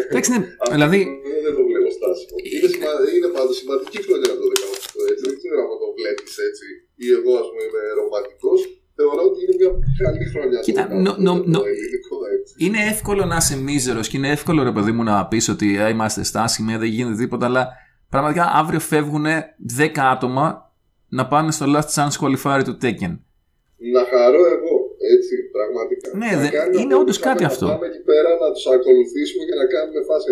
[0.10, 1.00] Εντάξει, ναι, Αυτή δηλαδή.
[1.04, 2.36] τη χρονιά δεν το βλέπω στάσιμο.
[2.56, 2.90] Είναι, σημα...
[3.16, 5.22] είναι πάντως σημαντική χρονιά το 18 έτσι.
[5.28, 6.66] Δεν ξέρω αν το βλέπεις έτσι.
[7.04, 8.60] Ή εγώ ας πούμε είμαι ρομαντικός.
[8.98, 9.72] Θεωρώ ότι είναι μια
[10.04, 10.60] καλή χρονιά.
[10.60, 12.54] το Κοίτα, 18, νο- νο- το νο- ελληνικό έτσι.
[12.66, 15.90] Είναι εύκολο να είσαι μίζερος και είναι εύκολο ρε παιδί μου να πεις ότι «Α,
[15.90, 17.68] είμαστε στάσιμοι, δεν γίνεται τίποτα, αλλά
[18.10, 19.26] πραγματικά αύριο φεύγουν
[19.78, 20.65] 10 άτομα
[21.18, 23.14] να πάνε στο Last Chance Qualifier του Tekken.
[23.96, 24.74] Να χαρώ εγώ,
[25.16, 26.08] έτσι, πραγματικά.
[26.22, 27.66] Ναι, Να δε- κάνουμε είναι ό,τι όντως είχαμε κάτι να αυτό.
[27.72, 30.32] Πάμε εκεί πέρα να τους ακολουθήσουμε και να κάνουμε φάση.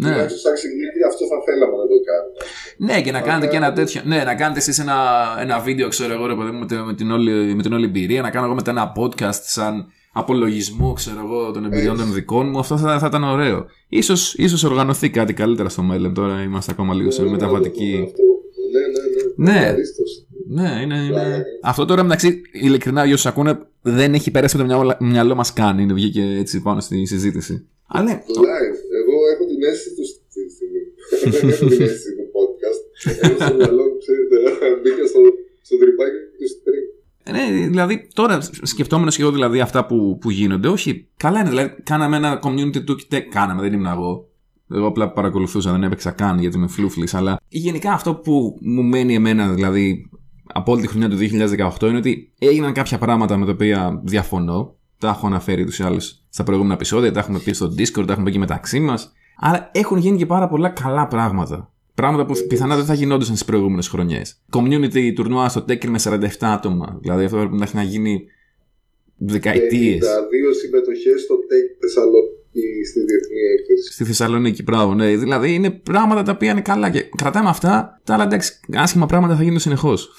[0.00, 0.08] Ναι.
[0.10, 2.38] Τουλάχιστον σαν ξυγλίκη αυτό θα θέλαμε να το κάνουμε.
[2.86, 3.84] Ναι, και να Θα κάνετε και ένα κάνουμε.
[3.84, 3.98] τέτοιο.
[4.10, 4.98] Ναι, να κάνετε εσείς ένα,
[5.44, 7.84] ένα βίντεο, ξέρω εγώ, ρε παιδί μου, με, τη- με, την όλη, με την όλη
[7.90, 8.20] εμπειρία.
[8.26, 9.74] Να κάνω εγώ μετά ένα podcast σαν
[10.20, 12.58] απολογισμό, ξέρω εγώ, των εμπειριών των δικών μου.
[12.64, 13.58] Αυτό θα, θα ήταν ωραίο.
[13.88, 16.10] Ίσως, ίσως οργανωθεί κάτι καλύτερα στο μέλλον.
[16.14, 17.92] Τώρα είμαστε ακόμα λίγο σε Ναι, μεταβατική.
[17.98, 18.22] να το δούμε αυτό.
[19.36, 19.60] Ναι, ναι, ναι.
[19.60, 19.66] Ναι.
[19.66, 20.26] Ευχαρίστως.
[20.48, 20.96] Ναι, είναι.
[20.96, 21.08] είναι...
[21.12, 21.42] Πράγμα.
[21.62, 25.52] Αυτό τώρα μεταξύ, ειλικρινά, για όσους ακούνε, δεν έχει περάσει από το μυαλό, μυαλό μας
[25.52, 25.78] καν.
[25.78, 27.66] Είναι βγήκε έτσι πάνω στη συζήτηση.
[27.86, 28.78] Αλλά ναι, Live.
[29.00, 30.82] Εγώ έχω την αίσθηση του αυτή τη στιγμή.
[31.40, 32.80] Δεν έχω την αίσθηση του podcast.
[33.22, 34.36] Έχω στο μυαλό μου, ξέρετε,
[34.82, 35.20] μπήκα στο,
[35.62, 36.86] στο τρυπάκι του stream.
[37.32, 41.06] Ναι, δηλαδή τώρα σκεφτόμενος και εγώ δηλαδή αυτά που, που γίνονται, όχι.
[41.16, 42.96] Καλά είναι, δηλαδή κάναμε ένα community του.
[43.08, 44.28] τε- Κάναμε, δεν ήμουν εγώ.
[44.74, 47.14] Εγώ απλά παρακολουθούσα, δεν έπαιξα καν γιατί είμαι φλούφλης.
[47.14, 50.10] Αλλά γενικά αυτό που μου μένει εμένα, δηλαδή
[50.52, 51.16] από όλη τη χρονιά του
[51.80, 54.76] 2018, είναι ότι έγιναν κάποια πράγματα με τα οποία διαφωνώ.
[54.98, 58.12] Τα έχω αναφέρει τους ή άλλους στα προηγούμενα επεισόδια, τα έχουμε πει στο Discord, τα
[58.12, 59.12] έχουμε πει και μεταξύ μας.
[59.38, 61.72] Αλλά έχουν γίνει και πάρα πολλά καλά πράγματα.
[61.94, 64.40] Πράγματα που πιθανά δεν θα γινόντουσαν στις προηγούμενες χρονιές.
[64.52, 66.98] Community τουρνουά στο Tekken με 47 άτομα.
[67.00, 68.24] Δηλαδή αυτό πρέπει να έχει να γίνει
[69.16, 70.00] δεκαετίες.
[70.00, 72.41] 52 συμμετοχές στο Tech Θεσσαλονίκη
[72.88, 73.92] στη διεθνή έκθεση.
[73.92, 75.16] Στη Θεσσαλονίκη, μπράβο, ναι.
[75.16, 78.00] Δηλαδή είναι πράγματα τα οποία είναι καλά και κρατάμε αυτά.
[78.04, 78.50] Τα άλλα εντάξει,
[78.84, 80.10] άσχημα πράγματα θα γίνουν συνεχώς.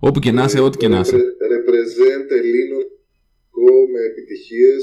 [0.00, 1.16] Όπου και να είσαι, ό,τι και να είσαι.
[1.16, 4.80] Repre- Represent ελληνικό με επιτυχίες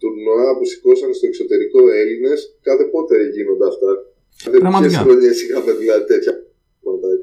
[0.00, 2.38] τουρνουά που σηκώσαν στο εξωτερικό Έλληνες.
[2.68, 3.90] Κάθε πότε γίνονται αυτά.
[4.44, 4.92] Κάθε Πραγματικά.
[4.92, 6.32] ποιες χρονιές είχαμε δηλαδή τέτοια
[6.82, 7.19] πράγματα ακριβώ.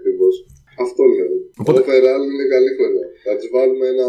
[0.84, 1.30] Αυτό λέω.
[1.62, 3.06] Οπότε- Overall είναι καλή χρονιά.
[3.26, 4.08] Θα της βάλουμε ένα.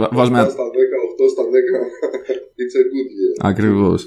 [0.00, 1.78] Βα- βάζουμε 7 ένα- στα 10, 8 στα 10.
[2.60, 3.32] It's a good year.
[3.50, 4.00] Ακριβώς.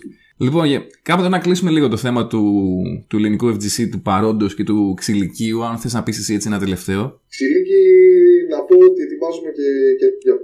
[0.46, 2.44] Λοιπόν, για- κάποτε να κλείσουμε λίγο το θέμα του,
[3.10, 5.64] του ελληνικού FGC, του παρόντος και του ξυλικίου.
[5.64, 7.02] Αν θες να πεις εσύ έτσι ένα τελευταίο.
[7.34, 7.82] Ξυλίκη,
[8.54, 9.68] να πω ότι ετοιμάζουμε και,
[10.00, 10.36] και για...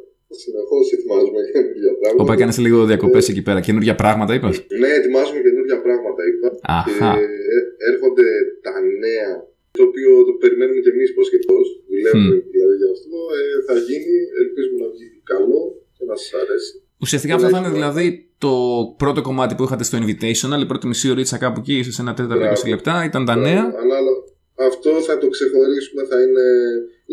[0.43, 2.23] συνεχώς ετοιμάζουμε καινούργια πράγματα.
[2.23, 3.59] Όπου έκανες λίγο διακοπές εκεί πέρα.
[3.67, 4.49] Καινούργια πράγματα, είπα.
[4.81, 6.47] Ναι, ετοιμάζουμε καινούργια πράγματα, είπα.
[6.79, 7.09] Αχα.
[7.15, 7.23] Και
[7.55, 7.59] ε,
[7.91, 8.27] έρχονται
[8.65, 8.73] τα
[9.03, 9.29] νέα,
[9.77, 11.57] το οποίο το περιμένουμε και εμείς πώ και πώ.
[11.91, 13.17] Δουλεύουμε δηλαδή για αυτό.
[13.37, 15.59] Ε, θα γίνει, ελπίζουμε να βγει καλό
[15.97, 16.73] και να σας αρέσει.
[17.03, 18.05] Ουσιαστικά αυτό θα είναι δηλαδή
[18.45, 18.53] το
[19.01, 22.43] πρώτο κομμάτι που είχατε στο Invitational, η πρώτη μισή ώρα κάπου εκεί, ίσω ένα τέταρτο
[22.43, 22.61] Μπράβο.
[22.65, 23.63] 20 λεπτά, ήταν τα νέα.
[23.85, 24.21] Ανάλογα.
[24.69, 26.45] Αυτό θα το ξεχωρίσουμε, θα είναι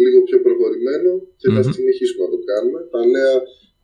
[0.03, 1.73] λίγο πιο προχωρημένο και θα Μμμ.
[1.79, 2.79] συνεχίσουμε να το κάνουμε.
[2.95, 3.35] Τα νέα,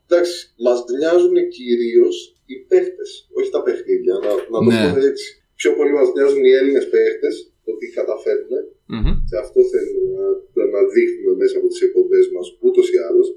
[0.07, 2.15] εντάξει, μας νοιάζουν κυρίως
[2.51, 4.15] οι παίχτες, όχι τα παιχνίδια.
[4.25, 4.81] Να, να το Ναι.
[4.95, 5.29] πω έτσι.
[5.61, 7.35] Πιο πολύ μας νοιάζουν οι Έλληνες παίχτες,
[7.71, 8.53] το τι καταφέρνουν
[8.95, 9.13] Μμμ.
[9.29, 10.27] και αυτό θέλουμε να,
[10.75, 13.29] να δείχνουμε μέσα από τις εκπομπές μας ούτως ή άλλως.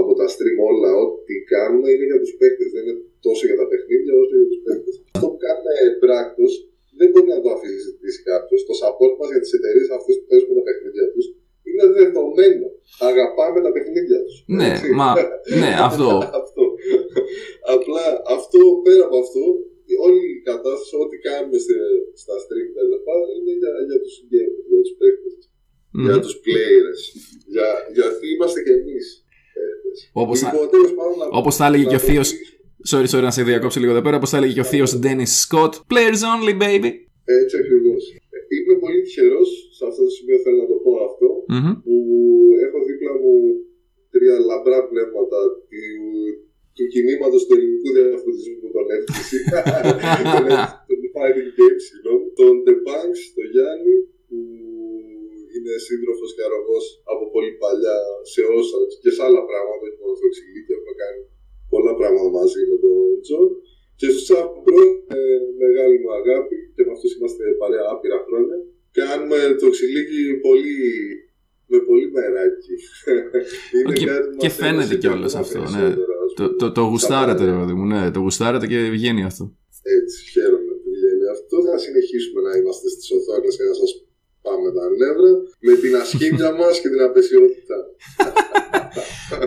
[0.00, 2.68] από τα stream όλα, ό,τι κάνουμε είναι για τους παίκτες.
[2.74, 4.94] Δεν είναι τόσο για τα παιχνίδια όσο για τους παίκτες.
[5.14, 5.70] Αυτό που κάνουμε
[6.04, 6.52] πράκτος
[6.98, 8.60] δεν μπορεί να το αφήσει κάποιος.
[8.68, 11.26] Το support μας για τις εταιρείες αυτές που παίζουν τα παιχνίδια τους
[11.68, 12.66] είναι δεδομένο.
[13.08, 14.36] Αγαπάμε τα παιχνίδια τους.
[14.58, 15.08] Ναι, μα.
[15.62, 16.08] ναι, αυτό.
[16.42, 16.64] αυτό.
[17.74, 18.04] Απλά
[18.36, 19.42] αυτό πέρα από αυτό,
[20.06, 21.58] όλη η κατάσταση, ό,τι κάνουμε
[22.22, 25.34] στα stream τέλο πάντων είναι για, για τους gamers, για τους παίκτες.
[25.94, 26.04] Mm.
[26.06, 27.00] Για τους players.
[27.54, 29.06] Για, γιατί είμαστε κι εμείς.
[30.22, 32.24] Όπως λοιπόν, θα έλεγε και ο θείο.
[32.90, 34.16] Sorry, sorry, να σε διακόψω λίγο εδώ πέρα.
[34.20, 35.72] Όπως θα έλεγε και ο θείος Dennis Scott.
[35.92, 36.90] Players only, baby.
[37.40, 38.02] Έτσι ακριβώς.
[38.54, 41.74] Είμαι πολύ τυχερός, σε αυτό το σημείο θέλω να το πω αυτό, mm-hmm.
[41.84, 41.94] που
[42.66, 43.34] έχω δίπλα μου
[44.14, 45.82] τρία λαμπρά πνεύματα του,
[46.80, 49.36] του κινήματος του ελληνικού διαφωτισμού που τον έφτιαξε.
[50.88, 52.26] τον Fighting Games, συγγνώμη.
[52.40, 53.96] Τον The Banks, τον Γιάννη,
[54.28, 54.38] που
[55.54, 57.98] είναι σύντροφος και αρρωγός από πολύ παλιά
[58.32, 61.22] σε όσα και σε άλλα πράγματα, όχι μόνο στο ξυλίκι, έχουμε κάνει
[61.72, 63.48] πολλά πράγματα μαζί με τον Τζον.
[63.98, 64.82] Και στους Chap Bros,
[65.16, 65.20] ε,
[65.64, 68.56] μεγάλη μου αγάπη και με αυτούς είμαστε παρέα άπειρα χρόνια.
[69.00, 70.78] Κάνουμε το ξυλίκι πολύ
[71.72, 72.74] με πολύ μεράκι.
[73.76, 75.58] Είναι και, κάτι και φαίνεται κιόλας αυτό.
[75.74, 75.86] Ναι.
[76.36, 77.84] Το, το, το γουστάρετε, ρε παιδί μου.
[77.92, 79.44] Ναι, το γουστάρετε και βγαίνει αυτό.
[79.98, 81.56] Έτσι, χαίρομαι που βγαίνει αυτό.
[81.68, 83.90] Θα συνεχίσουμε να είμαστε στις οθόνες για να σας
[84.46, 85.32] πάμε τα νεύρα
[85.66, 87.76] με την ασχήμια μας και την απεσιότητα.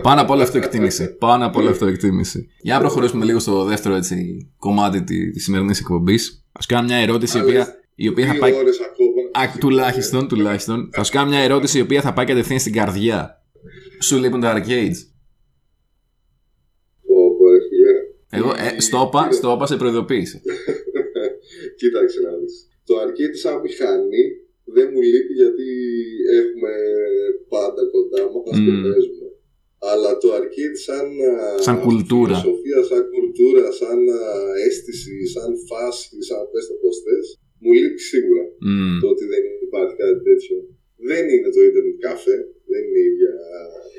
[0.02, 1.16] Πάνω από όλο αυτό εκτίμηση.
[1.26, 2.48] Πάνω από όλο αυτό εκτίμηση.
[2.60, 4.16] Για να προχωρήσουμε λίγο στο δεύτερο έτσι,
[4.58, 6.44] κομμάτι τη, της σημερινής εκπομπής.
[6.52, 8.52] Α κάνω μια ερώτηση η οποία, η οποία θα πάει.
[9.32, 10.90] Α, τουλάχιστον, τουλάχιστον.
[10.92, 13.42] θα σου κάνω μια ερώτηση η οποία θα πάει κατευθείαν στην καρδιά.
[14.00, 14.96] Σου λείπουν τα arcades.
[18.38, 18.80] Εγώ, ε,
[19.38, 20.36] στο όπα, σε προειδοποίησε.
[21.80, 22.54] Κοίταξε να δεις.
[22.88, 24.24] Το arcade σαν μηχανή
[24.76, 25.68] δεν μου λείπει γιατί
[26.40, 26.72] έχουμε
[27.52, 28.64] πάντα κοντά μας mm.
[28.64, 29.28] και παίζουμε.
[29.90, 31.06] Αλλά το arcade σαν,
[31.66, 32.36] σαν κουλτούρα.
[32.36, 33.98] Φιλοσοφία, σαν κουλτούρα, σαν
[34.66, 37.26] αίσθηση, σαν φάση, σαν πες το πώς θες,
[37.62, 38.94] μου λείπει σίγουρα mm.
[39.00, 40.56] το ότι δεν υπάρχει κάτι τέτοιο.
[41.08, 42.36] Δεν είναι το ίντερνετ καφέ,
[42.72, 43.32] δεν είναι η ίδια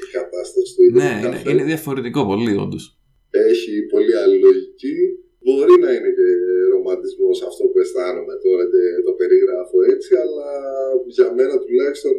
[0.02, 1.44] η κατάσταση του ίντερνετ ναι, καφέ.
[1.44, 2.95] Ναι, είναι διαφορετικό πολύ όντως.
[3.52, 4.98] Έχει πολύ άλλη λογική.
[5.46, 6.30] Μπορεί να είναι και
[6.74, 10.50] ρομαντισμός αυτό που αισθάνομαι τώρα και το περιγράφω έτσι, αλλά
[11.16, 12.16] για μένα τουλάχιστον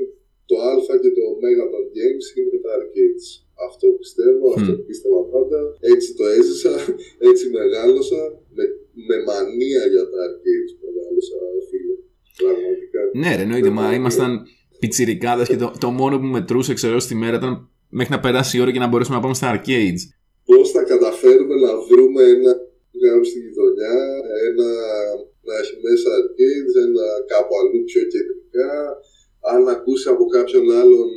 [0.50, 1.34] το Α και το Ω
[1.74, 3.26] των games είναι τα arcades.
[3.68, 4.56] Αυτό πιστεύω, mm.
[4.58, 5.58] αυτό πίστευα πάντα.
[5.92, 6.74] Έτσι το έζησα,
[7.30, 8.20] έτσι μεγάλωσα.
[8.56, 8.64] Με,
[9.08, 11.36] με μανία για τα arcades μεγάλωσα,
[11.68, 11.96] φίλε.
[12.42, 13.00] Πραγματικά.
[13.22, 13.70] Ναι, ρε, εννοείται.
[13.78, 14.30] Μα ήμασταν
[14.78, 17.52] πιτσιρικάδες και το, το μόνο που μετρούσε, ξέρω, στη μέρα ήταν
[17.88, 20.02] μέχρι να περάσει η ώρα και να μπορέσουμε να πάμε στα arcades.
[20.48, 22.52] Πώς θα καταφέρουμε να βρούμε ένα
[22.90, 23.96] που στη γειτονιά,
[24.48, 24.68] ένα
[25.46, 28.72] να έχει μέσα arcades, ένα κάπου αλλού πιο κεντρικά,
[29.52, 31.10] αν ακούσει από κάποιον άλλον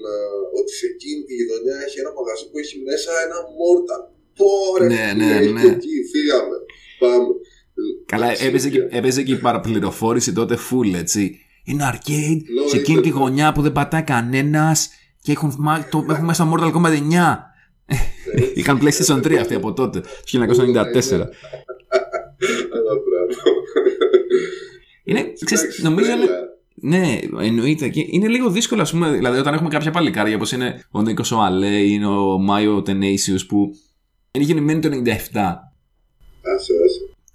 [0.59, 4.03] ότι σε εκείνη τη γειτονιά έχει ένα μαγαζί που έχει μέσα ένα Mortal.
[4.39, 5.63] Πόρε, ναι, ναι, ναι.
[5.73, 6.57] εκεί, φύγαμε.
[7.01, 7.31] Πάμε.
[8.13, 11.21] Καλά, έπαιζε και, έπαιζε και η παραπληροφόρηση τότε full, έτσι.
[11.63, 14.89] Είναι arcade σε εκείνη τη γωνιά που δεν πατάει κανένας
[15.21, 15.51] και έχουν,
[15.91, 16.99] το, έχουν μέσα Mortal Kombat 9.
[18.59, 21.25] Είχαν PlayStation 3 αυτοί από τότε, το 1994.
[25.03, 26.27] Είναι, ξέρεις, νομίζω είναι,
[26.81, 27.87] ναι, εννοείται.
[27.87, 31.31] Και είναι λίγο δύσκολο, ας πούμε, δηλαδή όταν έχουμε κάποια παλικάρια όπως είναι ο Νίκος
[31.31, 33.71] ο Αλέ ή ο Μάιο Τενέισιος που
[34.31, 34.99] είναι γεννημένοι το 97.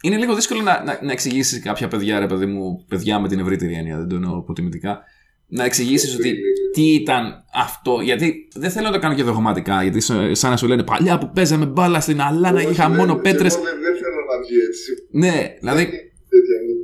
[0.02, 3.38] Είναι λίγο δύσκολο να, να, να εξηγήσεις κάποια παιδιά, ρε παιδί μου, παιδιά με την
[3.38, 5.02] ευρύτερη έννοια, δεν το εννοώ αποτιμητικά,
[5.46, 6.36] να εξηγήσεις ότι
[6.72, 8.00] τι ήταν αυτό.
[8.00, 10.00] Γιατί δεν θέλω να το κάνω και δογματικά, γιατί
[10.34, 13.54] σαν να σου λένε παλιά που παίζαμε μπάλα στην Αλάνα και είχα μόνο πέτρες.
[13.54, 14.90] Δεν θέλω να βγει έτσι.
[15.10, 15.88] Ναι, δηλαδή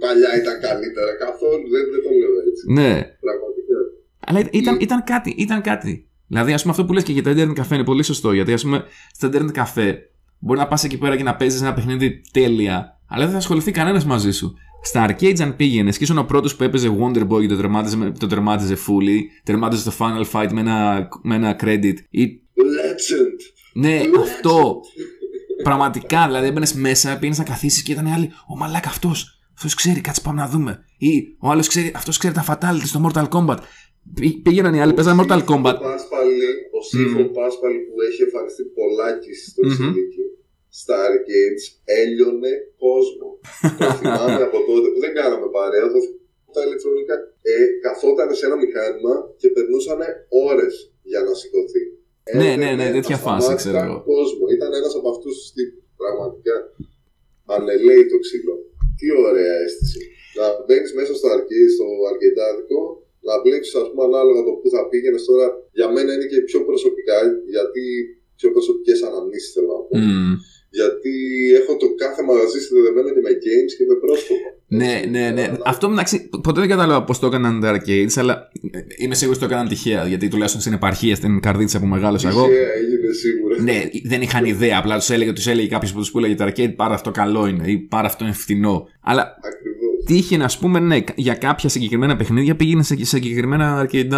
[0.05, 1.11] παλιά ήταν καλύτερα.
[1.25, 2.64] Καθόλου δεν, δεν το λέω έτσι.
[2.79, 2.92] Ναι.
[3.27, 3.79] Πραγματικά.
[4.27, 6.05] Αλλά ήταν, ήταν κάτι, ήταν κάτι.
[6.27, 8.33] Δηλαδή, ας πούμε, αυτό που λες και για το Internet καφέ είναι πολύ σωστό.
[8.33, 9.99] Γιατί, ας πούμε, στο Internet καφέ
[10.38, 13.70] μπορεί να πας εκεί πέρα και να παίζεις ένα παιχνίδι τέλεια, αλλά δεν θα ασχοληθεί
[13.70, 14.55] κανένας μαζί σου.
[14.83, 18.12] Στα arcades, αν πήγαινε και ήσουν ο πρώτος που έπαιζε Wonder Boy και το τερμάτιζε,
[18.19, 21.95] το τερμάτιζε fully, τερμάτιζε το Final Fight με ένα, με ένα credit.
[22.11, 22.40] Ή...
[22.57, 23.40] Legend!
[23.73, 24.21] Ναι, Legend.
[24.21, 24.81] αυτό.
[25.62, 28.31] Πραγματικά, δηλαδή έμπαινες μέσα, πήγαινες να καθίσεις και ήταν άλλοι.
[28.49, 30.73] Ο μαλάκα αυτός αυτός ξέρει, κάτσε πάμε να δούμε.
[31.09, 31.12] Ή
[31.45, 33.59] ο άλλος ξέρει, αυτός ξέρει τα fatality στο Mortal Kombat.
[34.43, 35.77] Πήγαιναν οι άλλοι, παίζανε Mortal Kombat.
[35.81, 37.35] Ο Πάσπαλη, ο Σύμφων mm.
[37.37, 39.88] Πάσπαλη που έχει εμφανιστεί πολλάκι στο mm στα
[41.06, 41.62] arcades,
[42.00, 42.52] έλειωνε
[42.85, 43.28] κόσμο.
[43.78, 46.00] το θυμάμαι από τότε που δεν κάναμε παρέα, το
[46.54, 47.14] τα ηλεκτρονικά.
[47.52, 47.54] Ε,
[47.85, 50.00] καθόταν σε ένα μηχάνημα και περνούσαν
[50.48, 50.74] ώρες
[51.11, 51.83] για να σηκωθεί.
[52.40, 53.96] Ναι, ναι, ναι, τέτοια φάση ξέρω εγώ.
[54.14, 54.44] Κόσμο.
[54.56, 55.85] Ήταν ένας από αυτούς τους τύπους.
[56.02, 56.56] Πραγματικά.
[57.56, 58.54] Ανελέει το ξύλο.
[58.98, 60.02] Τι ωραία αίσθηση.
[60.38, 62.80] Να μπαίνεις μέσα στο, αρκή, στο αρκετάδικο,
[63.28, 65.46] να βλέπει ας πούμε ανάλογα το που θα πήγαινες τώρα.
[65.78, 67.18] Για μένα είναι και πιο προσωπικά,
[67.54, 67.83] γιατί
[68.38, 69.94] πιο προσωπικές αναμνήσεις θέλω να πω.
[69.98, 70.35] Μμμ.
[70.78, 71.12] Γιατί
[71.61, 74.35] έχω το κάθε μαγαζί συνδεδεμένο και με games και με πρόσωπο.
[74.66, 75.56] Ναι, ναι, ναι.
[75.64, 76.28] Αυτό μεταξύ.
[76.42, 78.48] Ποτέ δεν κατάλαβα πώς το έκαναν τα arcades, αλλά
[78.98, 80.06] είμαι σίγουρος ότι το έκαναν τυχαία.
[80.06, 82.42] Γιατί τουλάχιστον στην επαρχία, στην καρδίτσα που μεγάλωσα εγώ.
[82.46, 83.62] Τυχαία έγινε σίγουρα.
[83.62, 84.78] Ναι, δεν είχαν ιδέα.
[84.78, 87.70] Απλά τους έλεγε, τους έλεγε κάποιος που τους πούλεγε το arcade, πάρα αυτό καλό είναι
[87.70, 88.88] ή πάρα αυτό είναι φτηνό.
[89.02, 90.04] Αλλά Ακριβώς.
[90.06, 94.11] τύχε να πούμε, ναι, για κάποια συγκεκριμένα παιχνίδια πήγαινε σε σε συγκεκριμένα arcade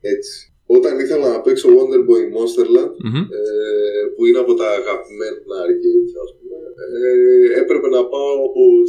[0.00, 0.53] Έτσι.
[0.76, 3.22] Όταν ήθελα να παίξω Wonder Boy Monsterland, Μμμ.
[3.38, 8.32] ε, που είναι από τα αγαπημένα arcades, ας πούμε, ε, έπρεπε να πάω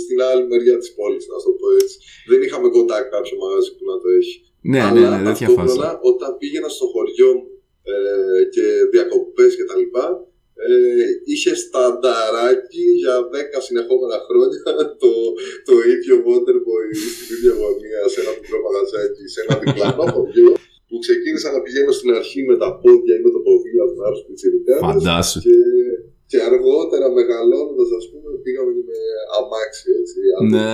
[0.03, 1.95] στην άλλη μεριά της πόλης, να το πω έτσι.
[2.31, 4.35] Δεν είχαμε κοντά κάποιο μαγαζί που να το έχει.
[4.71, 5.57] Ναι, ναι, Αλλά ναι, τέτοια φάση.
[5.57, 7.47] ταυτόχρονα, όταν πήγαινα στο χωριό μου
[7.93, 7.95] ε,
[8.53, 10.05] και διακοπές και τα λοιπά,
[10.67, 10.71] ε,
[11.31, 14.61] είχε στανταράκι για 10 συνεχόμενα χρόνια
[15.03, 15.11] το,
[15.67, 20.53] το ίδιο Wonder Boy στην ίδια γωνία σε ένα μικρό μαγαζάκι, σε ένα διπλανό χωριό
[20.95, 24.21] που ξεκίνησα να πηγαίνω στην αρχή με τα πόδια ή με το ποδήλατο με άλλους
[24.25, 25.39] πιτσιρικάδες Φαντάσου.
[25.45, 25.57] και,
[26.31, 28.97] και αργότερα μεγαλώνοντας ας πούμε πήγαμε και με
[29.37, 30.17] αμάξι έτσι.
[30.55, 30.73] Ναι.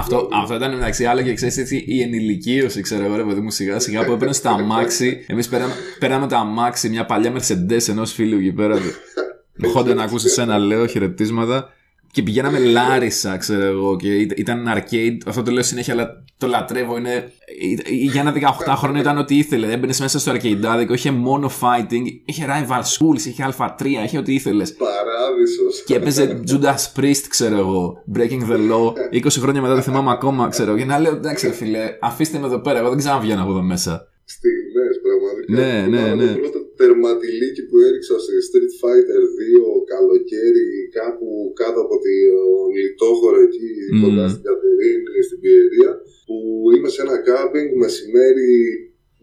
[0.00, 3.52] Αυτό, αυτό ήταν μεταξύ άλλο και ξέρεις έτσι η ενηλικίωση, ξέρω εγώ, ρε παιδί μου,
[3.58, 5.08] σιγά σιγά που έπαιρνες στα αμάξι.
[5.32, 8.76] Εμείς πέραμε, πέραμε το αμάξι, μια παλιά Mercedes ενός φίλου εκεί πέρα.
[9.72, 11.68] Χόντα να ακούσεις ένα, λέω, χαιρετίσματα.
[12.14, 15.18] Και πηγαίναμε Λάρισα, ξέρω εγώ, και ήταν- ήταν ένα arcade.
[15.26, 16.96] Αυτό το λέω συνέχεια, αλλά το λατρεύω.
[16.98, 19.72] Είναι, ε, για ένα 18χρονο ήταν ό,τι ήθελε.
[19.72, 24.74] Έμπαινες μέσα στο arcade, είχε μόνο fighting, είχε rival schools, είχε Α3, είχε ό,τι ήθελες.
[24.74, 25.82] Παράδεισος.
[25.86, 28.02] Και έπαιζε Judas Priest, ξέρω εγώ.
[28.16, 28.92] Breaking the law.
[29.10, 30.78] 20 χρόνια μετά το θυμάμαι ακόμα, ξέρω εγώ.
[30.78, 32.78] Και να λέω, εντάξει, ρε φίλε, αφήστε με εδώ πέρα.
[32.78, 34.08] Εγώ δεν ξαναβγαίνω από εδώ μέσα.
[34.24, 35.52] Στιγμές πραγματικά.
[35.52, 36.32] Ναι, ναι, Θυμάμαι ναι.
[36.32, 41.28] Το πρώτο τερματιλίκι που έριξα σε Street Fighter 2 καλοκαίρι κάπου
[41.60, 42.44] κάτω από τη ο,
[42.76, 44.00] λιτόχωρο εκεί Μμμ.
[44.02, 45.92] κοντά στην Κατερίνη, στην Πιερία
[46.26, 46.36] που
[46.74, 48.52] είμαι σε ένα κάμπινγκ μεσημέρι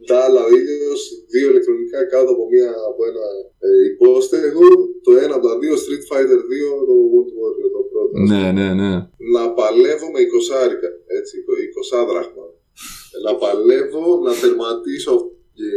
[0.06, 1.02] ντάλα ο ήλιος,
[1.34, 3.26] δύο ηλεκτρονικά κάτω από, μια, από ένα
[3.68, 4.68] ε, υπόστεγο,
[5.06, 8.14] το ένα από τα δύο Street Fighter 2, το World Warrior, το πρώτο.
[8.22, 8.94] ας Ναι, ναι, ναι.
[9.36, 10.70] να παλεύω με 20
[11.20, 11.36] έτσι,
[12.02, 12.46] 20 δράχμα.
[13.26, 15.14] Να παλεύω, να τερματίσω
[15.58, 15.70] και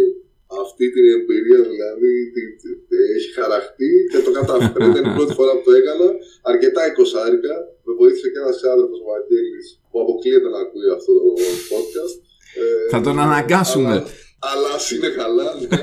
[0.62, 4.84] αυτή την εμπειρία δηλαδή τη- τη- τη- έχει χαραχτεί και το καταφέρω.
[4.92, 6.08] Ήταν η πρώτη φορά που το έκανα.
[6.52, 7.54] Αρκετά 20
[7.84, 11.30] Με βοήθησε και ένας άνθρωπος ο Βαγγέλης που αποκλείεται να ακούει αυτό το
[11.72, 12.14] podcast.
[12.60, 13.92] Ε, Θα τον αναγκάσουμε.
[13.96, 14.04] Αλλά,
[14.50, 15.46] αλλά ας είναι καλά.
[15.60, 15.78] Ναι.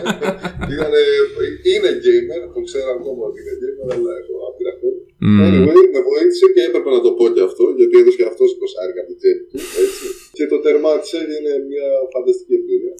[0.74, 1.02] Ήτανε,
[1.72, 5.04] είναι gamer, το ξέρω ακόμα ότι είναι gamer, αλλά έχω άπειρα χρόνια.
[5.26, 5.40] Μμμ.
[5.46, 9.00] Anyway, με βοήθησε και έπρεπε να το πω και αυτό, γιατί έδωσε και αυτός 20
[9.02, 9.58] από την τσέπη του.
[9.84, 10.06] Έτσι.
[10.38, 12.96] Και το τερμάτισε και είναι μια φανταστική εμπειρία.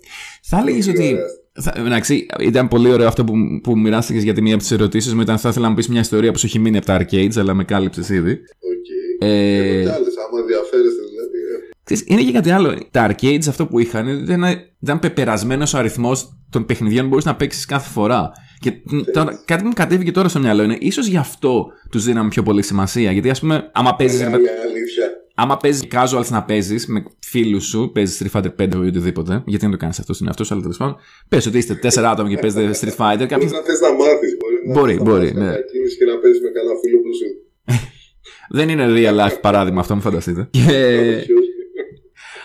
[0.50, 1.08] Θα έλεγες Πολύ ότι.
[1.16, 1.30] ωραία.
[1.54, 3.34] Θα, εντάξει, ήταν πολύ ωραίο αυτό που,
[3.64, 6.32] που μοιράστηκες γιατί μία από τις ερωτήσεις μου ήταν θα ήθελα να πεις μια ιστορία
[6.32, 8.32] που σου έχει μείνει από τα arcades, αλλά με κάλυψες ήδη.
[8.32, 8.38] Οκ.
[9.20, 11.38] Ε, Έχω κι άλλες, άμα ενδιαφέρεστε δηλαδή.
[11.38, 11.70] ε.
[11.84, 12.78] Ξέρεις, είναι και κάτι άλλο.
[12.92, 14.44] Τα arcades αυτό που είχαν ήταν,
[14.80, 18.32] ήταν πεπερασμένος ο αριθμός των παιχνιδιών που μπορείς να παίξεις κάθε φορά.
[18.60, 18.72] Και
[19.14, 22.44] τώρα, κάτι που μου κατέβηκε τώρα στο μυαλό είναι ίσως γι' αυτό τους δίναμε πιο
[22.44, 23.12] πολύ σημασία.
[23.12, 25.06] Γιατί ας πούμε, άμα παίζεις Μεγάλη αλήθεια.
[25.42, 29.66] Άμα παίζεις casual να παίζεις με φίλους σου, παίζεις Street Fighter 5 ή οτιδήποτε, γιατί
[29.66, 30.96] δεν το κάνεις αυτός στην εαυτό σου, αλλά τέλος πάντων,
[31.30, 33.38] πες ότι είστε τέσσερα άτομα και παίζετε Street Fighter, κάποιο.
[33.38, 35.46] Μπορείς να θες να μάθεις, μπορεί να Μπορεί, να μπορεί, μάθεις ναι.
[35.46, 37.28] κάποια κίνηση και να παίζεις με κανένα φίλο που σου...
[38.58, 40.48] δεν είναι real life παράδειγμα αυτό, μην φανταστείτε.
[40.52, 40.60] Και...
[40.60, 41.52] Όχι, όχι.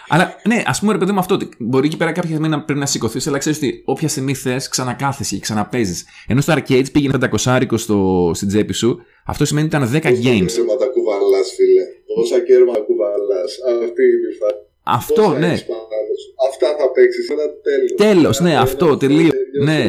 [0.09, 2.63] αλλά ναι, ας πούμε ρε παιδί μου αυτό, ότι μπορεί εκεί πέρα κάποια στιγμή να
[2.63, 6.05] πρέπει να σηκωθείς, αλλά ξέρεις ότι όποια στιγμή θες ξανακάθεσαι και ξαναπέζεις.
[6.27, 10.53] Ενώ στο arcades πήγαινε 500 στο, στην τσέπη σου, αυτό σημαίνει ότι ήταν 10 games.
[10.53, 11.66] Κέρματα κουβαλάς, φίλε.
[12.17, 13.51] Πόσα κέρματα κουβαλάς.
[13.87, 14.61] Αυτή είναι η φάση.
[15.01, 15.47] Αυτό, Πόσα ναι.
[15.53, 16.29] έχεις πάνω σου.
[16.49, 17.25] Αυτά θα παίξεις.
[17.35, 17.95] Ένα τέλος.
[18.07, 19.31] Τέλος, ναι, αυτό, τελείω.
[19.69, 19.81] Ναι.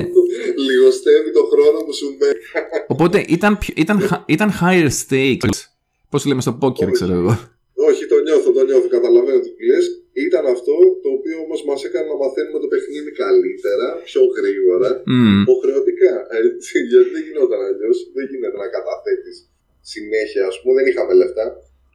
[0.68, 2.40] Λιγοστεύει το χρόνο που σου μένει.
[2.94, 5.58] Οπότε ήταν, πιο- ήταν, χα- ήταν higher stakes.
[6.12, 7.34] Πώς λέμε στο poker, ξέρω εγώ.
[7.90, 8.88] Όχι, το νιώθω, το νιώθω.
[8.98, 9.86] Καταλαβαίνω τι λες.
[10.28, 15.42] Ήταν αυτό το οποίο όμως μας έκανε να μαθαίνουμε το παιχνίδι καλύτερα, πιο γρήγορα, Μμμ.
[15.44, 16.14] υποχρεωτικά.
[16.42, 17.98] Έτσι, γιατί δεν γινόταν αλλιώς.
[18.16, 19.36] Δεν γίνεται να καταθέτεις
[19.94, 20.74] συνέχεια, ας πούμε.
[20.78, 21.46] Δεν είχαμε λεφτά.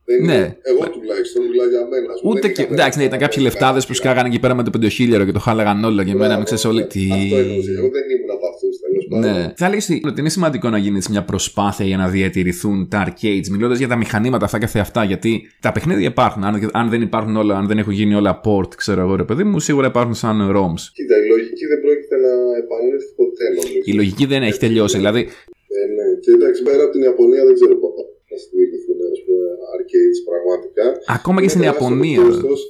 [0.05, 0.57] Δεν Ναι.
[0.71, 2.13] Εγώ τουλάχιστον μιλάω για μένα.
[2.15, 2.31] ας πούμε.
[2.33, 2.61] Ούτε Δεν και.
[2.63, 3.17] είχαμε Εντάξει, ναι, λεφτά.
[3.17, 6.11] ήταν κάποιοι λεφτάδες που σκάγανε εκεί πέρα με το πεντοχίλιαρο και το χάλαγαν όλα και
[6.11, 7.03] εμένα, μην ξέρεις όλοι τι.
[7.13, 7.71] Αυτό εννοούσα.
[7.79, 9.31] Εγώ δεν ήμουν από αυτούς τέλος πάντων.
[9.31, 9.53] Ναι.
[9.57, 13.47] Θα έλεγες ότι είναι σημαντικό να γίνεις έτσι μια προσπάθεια για να διατηρηθούν τα arcades,
[13.55, 15.05] μιλώντας για τα μηχανήματα αυτά καθε αυτά.
[15.05, 16.45] Γιατί τα παιχνίδια υπάρχουν.
[16.45, 19.45] Αν, αν δεν υπάρχουν όλα, αν δεν έχουν γίνει όλα port, ξέρω εγώ ρε παιδί
[19.45, 20.83] μου, σίγουρα υπάρχουν σαν ROMs.
[20.97, 23.83] Κοίτα, η λογική δεν πρόκειται να επανέλθει ποτέ νομίζω.
[23.91, 24.97] Η λογική δεν έχει τελειώσει.
[24.97, 25.21] Δηλαδή,
[25.81, 26.07] Ε, ναι.
[26.25, 28.92] Και εντάξει, πέρα από την Ιαπωνία δεν ξέρω πότε θα στηριχθούν ας πούμε,
[29.75, 30.87] arcades πραγματικά.
[31.19, 32.23] ακόμα και στην Είναι τεράστιο το Ιαπωνία.
[32.27, 32.61] κόστος.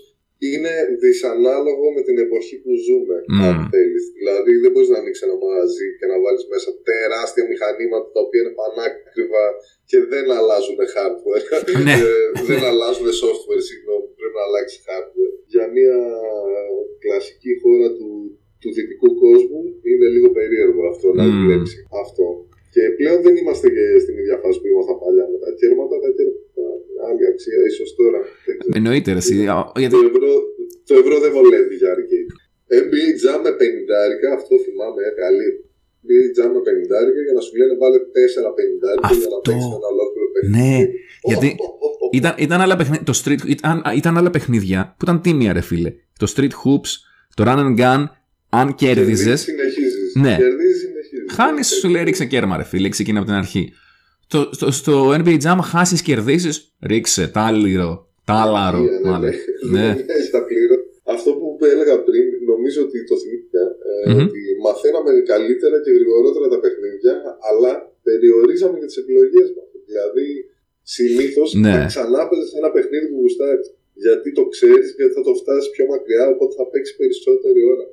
[0.51, 0.73] Είναι
[1.05, 3.43] δυσανάλογο με την εποχή που ζούμε, Μμμ.
[3.47, 4.05] αν θέλεις.
[4.19, 8.41] Δηλαδή δεν μπορείς να ανοίξεις ένα μαγαζί και να βάλεις μέσα τεράστια μηχανήματα τα οποία
[8.43, 9.45] είναι πανάκριβα
[9.91, 11.45] και δεν αλλάζουν hardware.
[11.87, 11.97] Ναι.
[12.11, 15.35] Ε, δεν αλλάζουν software, συγγνώμη, πρέπει να αλλάξει hardware.
[15.53, 15.97] Για μια
[17.05, 18.09] κλασική χώρα του,
[18.63, 19.61] του δυτικού κόσμου
[19.91, 21.33] είναι λίγο περίεργο αυτό να Μμμ.
[21.39, 21.79] δουλέψει.
[22.03, 22.27] αυτό.
[22.75, 25.95] Και πλέον δεν είμαστε και στην ίδια φάση που ήμασταν παλιά με τα κέρματα.
[26.05, 26.42] Τα κέρματα
[27.09, 28.21] άλλη αξία, ίσως τώρα.
[28.79, 29.23] Εννοείται, ρε,
[29.83, 29.95] γιατί...
[29.97, 30.31] το, ευρώ,
[30.89, 32.31] το ευρώ δεν βολεύει για arcade.
[32.83, 35.51] NBA Jam με 50 αυτό θυμάμαι, ε, καλή.
[36.05, 39.89] NBA Jam με 50 για να σου λένε βάλε 4 50 για να παίξεις ένα
[39.95, 40.57] ολόκληρο παιχνίδι.
[40.59, 40.79] Ναι,
[41.31, 41.49] γιατί
[42.13, 45.91] ήταν, ήταν, άλλα παιχνίδια, το street, ήταν, ήταν άλλα παιχνίδια που ήταν τίμια, ρε φίλε.
[46.19, 46.91] Το Street Hoops,
[47.35, 48.05] το Run and Gun,
[48.49, 49.35] αν κέρδιζε.
[50.21, 50.37] Ναι.
[51.31, 53.73] Χάνεις, σου λέει ρίξε κέρμα, ρε φίλε, ξεκινά από την αρχή.
[54.33, 56.55] Στο, στο, στο NBA Jam χάσεις, κερδίσεις,
[56.91, 57.91] ρίξε τάλιρο.
[58.31, 59.33] Τάλαρο, ναι, ναι, μάλλον.
[59.75, 59.87] Ναι.
[59.87, 59.91] ναι.
[61.15, 66.59] Αυτό που έλεγα πριν, νομίζω ότι το θυμήθηκα, ε, ότι μαθαίναμε καλύτερα και γρηγορότερα τα
[66.63, 67.15] παιχνίδια,
[67.49, 67.73] αλλά
[68.07, 69.69] περιορίζαμε και τις επιλογές μας.
[69.91, 70.29] Δηλαδή,
[70.97, 71.77] συνήθως ναι.
[71.93, 73.65] ξανά παίζει ένα παιχνίδι που γουστάρει.
[74.05, 77.87] Γιατί το ξέρεις, γιατί θα το φτάσεις πιο μακριά, οπότε θα παίξεις περισσότερη ώρα.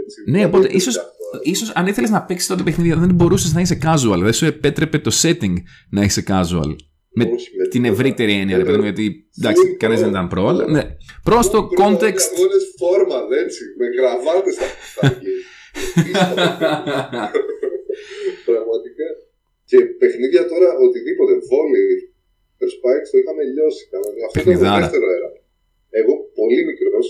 [0.00, 0.94] Έτσι, ναι, οπότε ίσως
[1.42, 4.20] ίσως, αν ήθελες να παίξεις τότε παιχνίδια δεν μπορούσες να είσαι casual.
[4.22, 5.54] Δεν σου επέτρεπε το setting
[5.90, 6.70] να είσαι casual.
[7.18, 7.24] Με,
[7.58, 10.82] με την ευρύτερη έννοια, ρε παιδί γιατί εντάξει, κανείς δεν ήταν προ, αλλά ναι.
[11.22, 12.24] Προς το context.
[12.34, 14.66] Αγώνε φόρμα, έτσι, με γραβάτες στα
[18.48, 19.08] Πραγματικά.
[19.70, 21.84] Και παιχνίδια τώρα, οτιδήποτε, βόλι,
[22.72, 23.84] Spikes το είχαμε λιώσει.
[24.26, 25.30] Αυτό ήταν το δεύτερο αέρα.
[26.00, 27.06] Εγώ πολύ μικρός,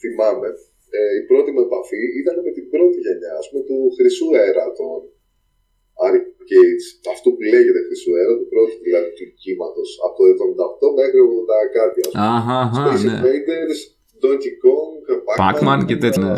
[0.00, 0.48] θυμάμαι,
[0.96, 4.66] ε, η πρώτη μου επαφή ήταν με την πρώτη γενιά, ας πούμε, του χρυσού αέρα
[4.78, 4.98] των
[6.06, 6.84] arcades.
[7.14, 11.66] Αυτό που λέγεται χρυσού αέρα, του πρώτου δηλαδή του κύματος, από το 78 μέχρι 80
[11.78, 11.98] κάτι.
[12.36, 13.16] Αχα, αχα, Space ναι.
[13.18, 13.80] Invaders,
[14.22, 14.94] Donkey Kong,
[15.40, 16.28] Pac-Man και τέτοια.
[16.28, 16.36] Ναι.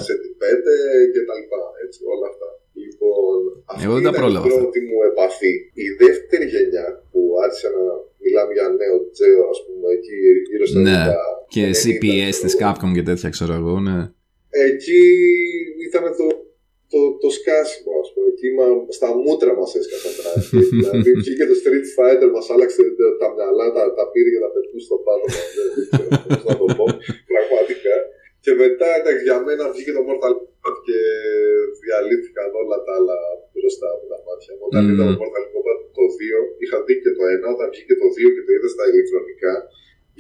[1.13, 1.63] και τα λοιπά.
[1.85, 2.49] Έτσι, όλα αυτά.
[2.83, 3.39] Λοιπόν,
[3.71, 5.53] αυτή Εγώ δεν τα ήταν η πρώτη μου επαφή.
[5.85, 7.85] Η δεύτερη γενιά που άρχισε να
[8.23, 10.17] μιλάμε για νέο τζέο, ας πούμε, εκεί
[10.51, 11.01] γύρω στα ναι.
[11.55, 13.99] Και CPS της Capcom και τέτοια, ξέρω εγώ, ναι.
[14.51, 15.03] Εκεί
[15.87, 16.27] ήταν το,
[16.93, 18.27] το, το σκάσιμο, ας πούμε.
[18.33, 18.67] Εκεί μα,
[18.99, 20.59] στα μούτρα μας έσκασαν πράγματα.
[20.81, 22.81] δηλαδή βγήκε το Street Fighter, μας άλλαξε
[23.21, 25.47] τα μυαλά, τα, τα πήρε και τα πετούσε στο πάνω μας.
[25.77, 26.85] Δεν ξέρω πώς να το πω.
[27.33, 27.97] Πραγματικά.
[28.45, 30.99] Και μετά, εντάξει, για μένα βγήκε το Mortal Kombat και
[31.83, 33.17] διαλύθηκαν όλα τα άλλα
[33.53, 34.65] μπροστά από τα μάτια μου.
[34.69, 34.91] Όταν mm.
[34.91, 38.29] είδα το Mortal Kombat το 2, είχα δει και το 1, όταν βγήκε το 2
[38.35, 39.53] και το είδα στα ηλεκτρονικά,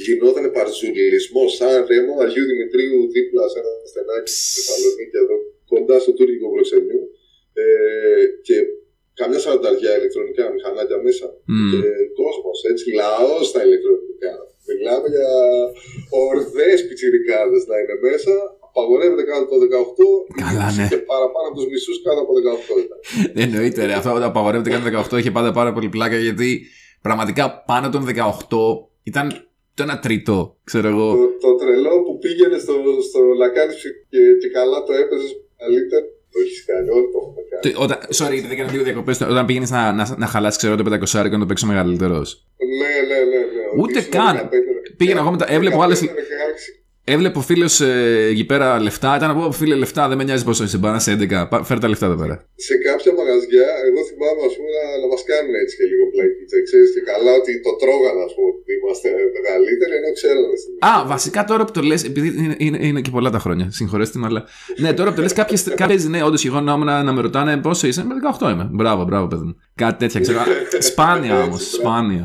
[0.04, 5.36] γινόταν παρζουλισμό σαν ρέμο Αγίου Δημητρίου δίπλα σε ένα στενάκι στη Θεσσαλονίκη εδώ
[5.70, 7.02] κοντά στο τουρκικό προξενιού
[7.62, 7.64] ε,
[8.46, 8.56] και
[9.20, 11.70] καμιά σαρανταριά ηλεκτρονικά μηχανάκια μέσα mm.
[11.70, 11.82] και
[12.20, 14.34] κόσμος έτσι λαός στα ηλεκτρονικά
[14.68, 15.28] μιλάμε για
[16.28, 18.34] ορδές πιτσιρικάδες να είναι μέσα
[18.68, 19.66] απαγορεύεται κάτω από το
[20.36, 20.86] 18 Καλά, ναι.
[20.90, 22.98] και παραπάνω από τους μισούς κάτω από το 18 ήταν.
[23.44, 26.66] Εννοείται ρε, αυτό όταν απαγορεύεται κάτω από το 18 είχε πάντα πάρα πολύ πλάκα γιατί
[27.06, 28.12] πραγματικά πάνω των 18
[29.02, 29.49] ήταν
[29.80, 31.08] το ένα τρίτο, ξέρω εγώ.
[31.16, 32.74] Το, το τρελό που πήγαινε στο,
[33.08, 33.74] στο λακάνι
[34.10, 35.30] και, και καλά το έπαιζες
[35.62, 36.06] καλύτερα.
[36.32, 37.74] Το έχεις κάνει, όλοι το έχουμε κάνει.
[37.84, 39.20] Όταν, sorry, δεν έκανα λίγο διακοπές.
[39.20, 42.28] Όταν πήγαινες να, να, να χαλάσει, ξέρω το 500 και να το παίξει μεγαλύτερος.
[42.80, 43.40] Ναι, ναι, ναι.
[43.54, 43.82] ναι.
[43.82, 44.48] Ούτε καν.
[44.96, 45.52] Πήγαινα εγώ μετά.
[45.52, 45.96] Έβλεπα άλλε
[47.04, 49.16] Έβλεπε ο φίλος ε, εκεί πέρα λεφτά.
[49.16, 50.78] Ήταν από φίλε λεφτά, δεν με νοιάζει πόσο είσαι.
[50.78, 51.60] Πάνε σε 11.
[51.68, 52.34] Φέρε τα λεφτά εδώ πέρα.
[52.66, 56.56] Σε κάποια μαγαζιά, εγώ θυμάμαι ας πούμε, να, να μας κάνουν έτσι και λίγο πλακίτσα.
[56.68, 60.56] Ξέρεις και καλά ότι το τρώγαν, ας πούμε, ότι είμαστε μεγαλύτεροι, ενώ ξέρανε.
[60.90, 63.66] Α, βασικά τώρα που το λες, επειδή είναι, είναι, είναι, και πολλά τα χρόνια.
[63.78, 64.42] Συγχωρέστε με, αλλά.
[64.82, 65.34] ναι, τώρα που το λες,
[65.82, 66.04] κάποιες.
[66.12, 68.02] ναι, όντως εγώ νόμινα να με ρωτάνε πόσο είσαι.
[68.08, 68.66] Με 18 είμαι.
[68.72, 69.54] Μπράβο, μπράβο, παιδί μου.
[69.82, 70.38] Κάτι τέτοια, ξέρω.
[70.88, 72.24] σπάνια όμως, σπάνια.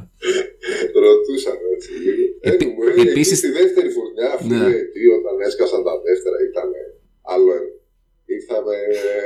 [1.04, 2.25] Ρωτούσαν έτσι λίγο.
[2.46, 3.38] Anyway, Επίσης...
[3.38, 4.66] Στη δεύτερη φουρνιά, αυτή ναι.
[5.20, 6.70] όταν έσκασαν τα δεύτερα, ήταν
[7.34, 7.74] άλλο ένα.
[8.26, 8.74] Ήρθαμε...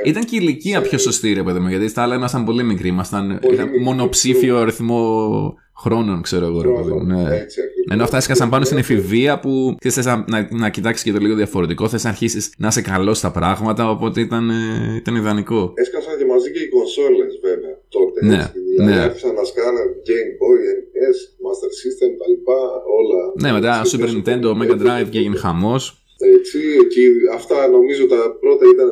[0.04, 0.88] Ήταν και η ηλικία σε...
[0.88, 2.88] πιο σωστή, ρε παιδί μου, γιατί στα άλλα ήμασταν πολύ μικροί.
[2.88, 3.40] Ήμασταν
[3.80, 6.62] μονοψήφιο αριθμό χρόνων, ξέρω εγώ.
[6.62, 7.04] Ρε, παιδί μου.
[7.04, 7.36] Ναι.
[7.36, 7.60] Έτσι,
[7.90, 11.34] Ενώ αυτά έσκασαν πάνω στην εφηβεία που θες να, να, να κοιτάξεις και το λίγο
[11.34, 15.72] διαφορετικό, θες να αρχίσεις να είσαι καλός στα πράγματα, οπότε ήταν, ε, ήταν ιδανικό.
[15.74, 18.18] Έσκασαν και μαζί και οι κονσόλες, βέβαια, τότε.
[18.26, 18.98] Ναι, έτσι, δηλαδή, ναι.
[19.06, 20.60] άρχισαν να σκάνε Game Boy,
[20.94, 22.60] NES, Master System, τα λοιπά,
[22.98, 23.20] όλα.
[23.42, 25.82] Ναι, μετά Super Nintendo, Mega Drive και έγινε χαμός.
[26.36, 27.04] Έτσι, εκεί,
[27.38, 28.88] αυτά νομίζω τα πρώτα ήταν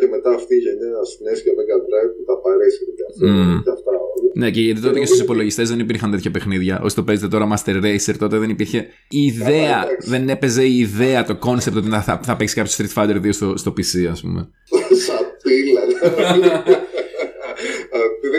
[0.00, 3.62] και μετά αυτή η γενιά SNES και Mega Drive που τα παρέσυρε και, αυτό, mm.
[3.64, 4.30] και αυτά όλα.
[4.34, 6.80] Ναι, και γιατί τότε και στους υπολογιστές δεν υπήρχαν τέτοια παιχνίδια.
[6.82, 11.24] Όσοι το παίζετε τώρα Master Racer, τότε δεν υπήρχε η ιδέα, δεν έπαιζε η ιδέα,
[11.24, 14.48] το concept ότι θα, θα παίξει κάποιος Street Fighter 2 στο, στο PC, ας πούμε.
[15.06, 15.82] Σαπίλα.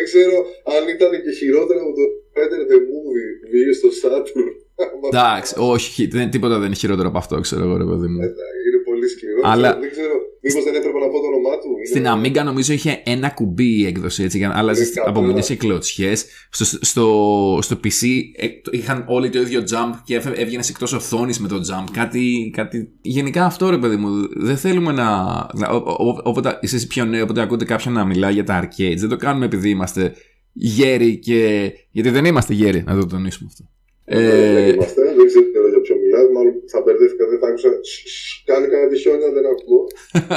[0.10, 0.38] Δεν ξέρω
[0.74, 2.06] αν ήταν και χειρότερο από το
[2.36, 4.50] Better the Movie που βγήκε στο Saturn.
[5.12, 8.20] Εντάξει, όχι, τίποτα δεν είναι χειρότερο από αυτό, ξέρω εγώ, ρε παιδί μου.
[8.68, 9.42] Είναι πολύ σκληρό.
[9.44, 9.70] Αλλά...
[9.80, 11.68] Δεν ξέρω Μήπως δεν έπρεπε να πω το όνομά του.
[11.78, 15.12] Είναι- Στην Amiga νομίζω είχε ένα κουμπί η έκδοση έτσι, για να άλλαζε Είναι από
[15.14, 15.26] καλά.
[15.26, 16.26] μενιέ και κλωτσιές.
[16.50, 21.40] Στο, στο, στο PC ε, το- είχαν όλοι το ίδιο jump και έβγαινες εκτός οθόνης
[21.40, 21.84] με το jump.
[21.92, 22.92] Κάτι, κάτι.
[23.02, 24.10] Γενικά αυτό ρε παιδί μου.
[24.36, 25.06] Δεν θέλουμε να.
[25.54, 28.96] να- ο- ο- Όποτε εσεί πιο νέοι, όποτε ακούτε κάποιον να μιλάει για τα arcades,
[28.98, 30.14] δεν το κάνουμε επειδή είμαστε
[30.54, 31.72] γέροι και.
[31.92, 33.70] Γιατί δεν είμαστε γέροι, να το τονίσουμε αυτό.
[34.12, 37.70] Δεν Ε, είμαστε, δεν ξέρω για ποιο μιλάς, μάλλον θα μπερδεύτηκα, δεν θα άκουσα.
[37.90, 39.84] Σ, σ, Κάνει κάτι χιόνια, δεν ακούω.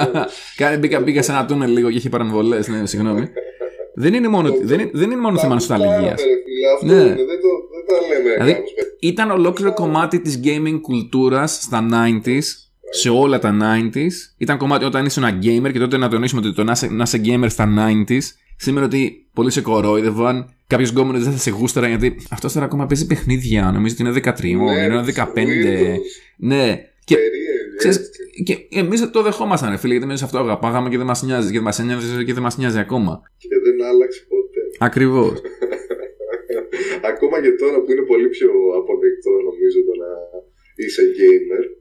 [0.61, 2.69] Κάνε μπήκα, μπήκα σε ένα τούνελ λίγο και είχε παρεμβολές.
[2.69, 3.29] Ναι, συγγνώμη.
[3.95, 5.91] δεν, είναι μόνο, δεν, είναι, δεν είναι μόνο θέμα νοσταλγίας.
[5.93, 6.93] Πάμε, ρε φίλε, Αυτό Ναι.
[6.93, 11.53] είναι, δεν, το, δεν τα λέμε Δηλαδή, κάπως με- Ήταν ολόκληρο κομμάτι της gaming κουλτούρας
[11.63, 12.41] στα 90s,
[12.91, 14.13] σε όλα τα 90s.
[14.39, 17.03] Ήταν κομμάτι όταν είσαι ένα gamer και τότε να τονίσουμε ότι το να είσαι, να
[17.03, 18.19] είσαι gamer στα 90s
[18.65, 22.87] Σήμερα ότι πολλοί σε κορόιδευαν, κάποιος γκόμενος δεν θα σε γούσταρα γιατί αυτό τώρα ακόμα
[22.87, 23.71] παίζει παιχνίδια.
[23.75, 25.23] Νομίζω ότι είναι 13, Ναι, είναι 15.
[25.35, 25.99] weirdos,
[26.37, 26.65] Ναι,
[27.05, 28.21] και περίεργοι, Ξέρεις, έτσι.
[28.47, 31.47] και εμείς το δεχόμασταν, ρε φίλε, γιατί εμείς αυτό αγαπάγαμε και δεν μας νοιάζει.
[31.47, 33.13] Και δεν μας νοιάζει και δεν μας νοιάζει ακόμα.
[33.39, 34.61] Και δεν άλλαξε ποτέ.
[34.79, 35.33] Ακριβώς.
[37.13, 40.11] Ακόμα και τώρα που είναι πολύ πιο αποδεκτό νομίζω το να
[40.83, 41.72] είσαι gamer, το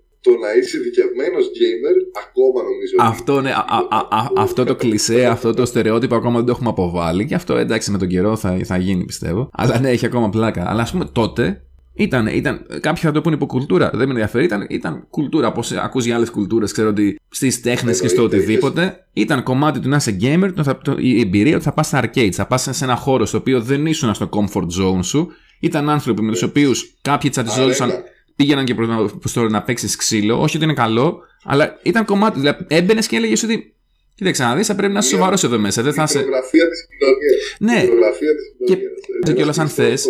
[0.45, 2.93] να είσαι ειδικευμένος gamer ακόμα νομίζω.
[2.99, 6.45] ότι αυτό, ναι, α, α, α, α, αυτό το κλισέ, αυτό το στερεότυπο ακόμα δεν
[6.45, 7.25] το έχουμε αποβάλει.
[7.25, 9.49] Και αυτό εντάξει με τον καιρό θα, θα γίνει πιστεύω.
[9.53, 10.69] Αλλά ναι, έχει ακόμα πλάκα.
[10.69, 11.61] Αλλά ας πούμε τότε
[11.93, 13.89] ήταν, ήταν, κάποιοι θα το πούνε υποκουλτούρα.
[13.93, 14.43] Δεν με ενδιαφέρει.
[14.45, 15.47] Ήταν, ήταν κουλτούρα.
[15.47, 19.05] Όπως ακούς για άλλες κουλτούρες, ξέρω ότι στις τέχνες και στο Εννοείται, οτιδήποτε.
[19.13, 22.03] Ήταν κομμάτι του να είσαι gamer, το, θα- το, η εμπειρία ότι θα πας στα
[22.03, 25.27] arcades, θα πας σε ένα χώρο στο οποίο δεν ήσουν στο comfort zone σου.
[25.59, 28.03] Ήταν άνθρωποι με τους οποίους κάποιοι τσατιζόντουσαν, Αρένα.
[28.41, 30.41] Πήγαιναν και προς, προς το να παίξεις ξύλο.
[30.41, 32.39] Όχι ότι είναι καλό, αλλά ήταν κομμάτι.
[32.39, 33.75] Δηλαδή έμπαινες και έλεγες ότι.
[34.15, 35.81] Κοίταξε να δεις, θα πρέπει να είσαι Μια- σοβαρός εδώ μέσα.
[35.81, 36.17] Δεν θα Η είσαι.
[36.19, 37.55] φωτογραφία της κοινωνίας.
[37.59, 39.23] Ναι, Η φωτογραφία της Και- κοινωνίας.
[39.23, 40.05] και κιόλας αν θες,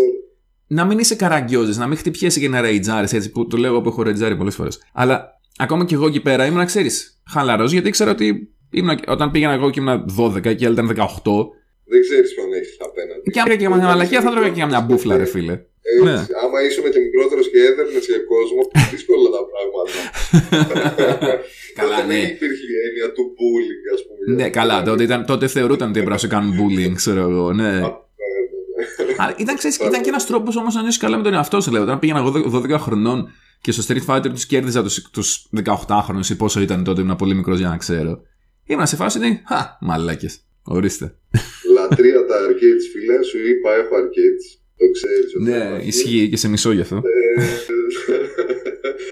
[0.67, 3.81] να μην είσαι καραγκιόζης, να μην χτυπιέσαι και να ρεϊτζάρεις έτσι που το λέω εγώ
[3.81, 4.79] που έχω ρεϊτζάρει πολλές φορές.
[4.93, 5.27] Αλλά
[5.57, 9.69] ακόμα και εγώ εκεί πέρα ήμουν, ξέρεις, χαλαρός γιατί ήξερα ότι ήμουν, όταν πήγαινα εγώ
[9.69, 11.47] και ήμουν 12 και η άλλη ήταν 18.
[11.91, 13.25] Δεν ξέρεις ποιον έχεις απέναντι.
[13.33, 15.55] Και αν πήγα και μια μαλακία θα τρώγα και μια μπουφλα, ρε φίλε.
[15.89, 16.17] Έτσι, Ναι.
[16.43, 18.61] Άμα ήσουν και μικρότερος και έδερνες για κόσμο,
[18.93, 19.99] δύσκολα τα πράγματα.
[21.79, 22.19] Καλά, Τότε ναι.
[22.19, 24.21] Δεν υπήρχε η έννοια του bullying, ας πούμε.
[24.39, 27.63] Ναι, καλά, τότε, ήταν, τότε θεωρούταν ότι έπρεπε να σου κάνουν bullying, ξέρω εγώ, ναι.
[27.63, 29.15] Ναι, ναι, ναι.
[29.17, 31.71] Αλλά ήταν, ξέρεις, ήταν και ένας τρόπος όμως να νιώσεις καλά με τον εαυτό σου.
[31.71, 31.81] Λέω.
[31.81, 33.31] Όταν πήγαινα εγώ 12 χρονών
[33.61, 35.23] και στο Street Fighter τους κέρδιζα του
[35.65, 38.21] 18χρονου ή πόσο ήταν τότε, ήμουν πολύ μικρός για να ξέρω.
[38.65, 39.41] Ήμουν σε φάση ότι.
[39.47, 40.39] Χα, μαλάκες.
[40.63, 41.15] Ορίστε.
[41.91, 43.17] Λατρεία τα arcades, φίλε.
[43.29, 44.45] Σου είπα, έχω arcades.
[44.79, 45.29] Το ξέρεις.
[45.49, 45.61] ναι,
[45.91, 46.95] ισχύει και σε μισό γι' αυτό.
[46.95, 47.41] Ε,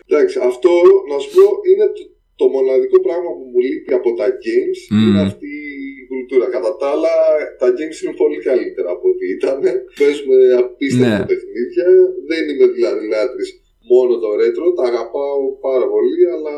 [0.10, 0.72] Εντάξει, αυτό
[1.12, 2.04] να σου πω είναι το,
[2.40, 5.02] το μοναδικό πράγμα που μου λείπει από τα games Μμμ.
[5.06, 5.52] είναι αυτή
[6.00, 6.48] η κουλτούρα.
[6.56, 7.14] Κατά τα άλλα,
[7.62, 9.58] τα games είναι πολύ καλύτερα από ό,τι ήταν.
[10.00, 11.28] Παίζουμε απίστευτα Ναι.
[11.30, 11.88] παιχνίδια.
[12.30, 13.50] Δεν είμαι δηλαδή λάτρης
[13.92, 14.66] μόνο το retro.
[14.78, 16.56] Τα αγαπάω πάρα πολύ, αλλά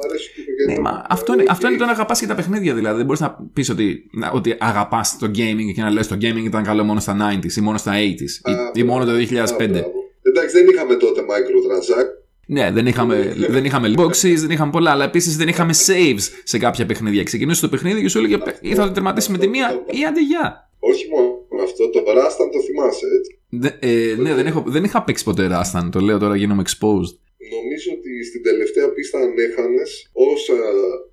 [0.00, 0.82] μου αρέσει και το Ναι, καινούργιο.
[0.98, 2.96] μα αυτό είναι, αυτό είναι το να αγαπάς και τα παιχνίδια δηλαδή.
[2.96, 6.44] Δεν μπορείς να πεις ότι, να- ότι αγαπάς το gaming και να λες το gaming
[6.44, 9.64] ήταν καλό μόνο στα 90s ή μόνο στα 80s ή, Α, ή μόνο το 2005.
[9.64, 9.92] Α, μπράβο.
[10.22, 12.08] Εντάξει, δεν είχαμε τότε microtransact.
[12.46, 16.58] Ναι, δεν είχαμε, δεν είχαμε boxes, δεν είχαμε πολλά, αλλά επίσης δεν είχαμε saves σε
[16.58, 17.22] κάποια παιχνίδια.
[17.22, 20.22] Ξεκινούσε το παιχνίδι και σου έλεγε ή θα το τερματίσει με τη μία ή άντε
[20.22, 20.70] γεια.
[20.78, 21.28] Όχι μόνο
[21.64, 23.38] αυτό, το Rastan το θυμάσαι έτσι.
[23.48, 25.88] Δε- ε, ναι, δεν, έχω, δεν είχα παίξει ποτέ Rastan.
[25.92, 27.14] Το λέω τώρα γίνομαι exposed.
[27.56, 29.82] Νομίζω ότι στην τελευταία πίστα αν έχανε,
[30.30, 30.56] όσα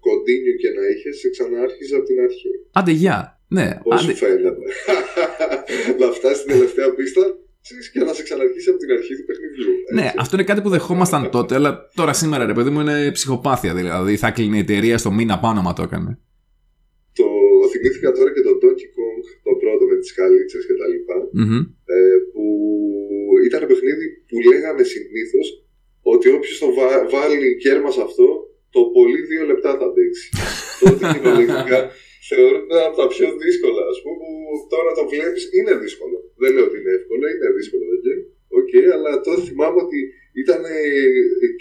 [0.06, 2.52] κοντίνιου και να είχες, σε ξανάρχιζε από την αρχή.
[2.80, 3.18] Άντε γεια.
[3.58, 4.66] Ναι, Πώ άντε, σου φαίνεται.
[6.02, 7.24] να φτάσει στην τελευταία πίστα
[7.66, 9.72] ξέρεις, και να σε ξαναρχίσει από την αρχή του παιχνιδιού.
[9.94, 10.16] ναι, έτσι.
[10.24, 13.74] αυτό είναι κάτι που δεχόμασταν τότε, αλλά τώρα σήμερα ρε παιδί μου είναι ψυχοπάθεια.
[13.80, 16.12] Δηλαδή θα κλείνει η εταιρεία στο μήνα πάνω μα το έκανε.
[17.20, 17.26] Το
[17.72, 21.60] θυμήθηκα τώρα και το Donkey Kong, το πρώτο με τις καλίτσες και τα λοιπά, Μμμ.
[21.96, 21.98] ε,
[22.34, 22.44] που
[23.48, 25.48] ήταν παιχνίδι που λέγανε συνήθως
[26.14, 28.28] ότι όποιο το βα- βάλει κέρμα σε αυτό,
[28.76, 30.26] το πολύ δύο λεπτά θα αντέξει.
[30.82, 31.80] Τότε κοινωνικά
[32.30, 34.32] θεωρούνται από τα πιο δύσκολα, α πούμε, που
[34.74, 36.18] τώρα το βλέπει είναι δύσκολο.
[36.42, 38.24] Δεν λέω ότι είναι εύκολο, είναι δύσκολο το game.
[38.60, 40.00] OK, αλλά τότε θυμάμαι ότι
[40.44, 40.88] ήταν ε,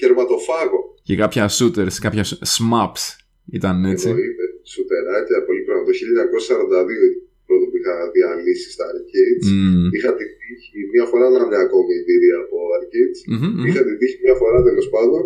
[0.01, 0.80] κερματοφάγο.
[1.09, 2.24] Και κάποια shooters, κάποια
[2.57, 3.02] shmups
[3.59, 4.09] ήταν έτσι.
[4.12, 4.44] Εννοείται.
[4.72, 5.82] Σουτεράκια, πολύ πράγμα.
[5.88, 6.86] Το 1942
[7.49, 9.47] πρώτο που είχα διαλύσει στα arcades.
[9.53, 9.88] Μμμ.
[9.97, 13.20] Είχα την τύχη μία φορά να μια ακόμη εμπειρία από arcades.
[13.30, 13.66] Μμμ, μμμ.
[13.66, 15.22] Είχα την τύχη μία φορά τέλος πάντων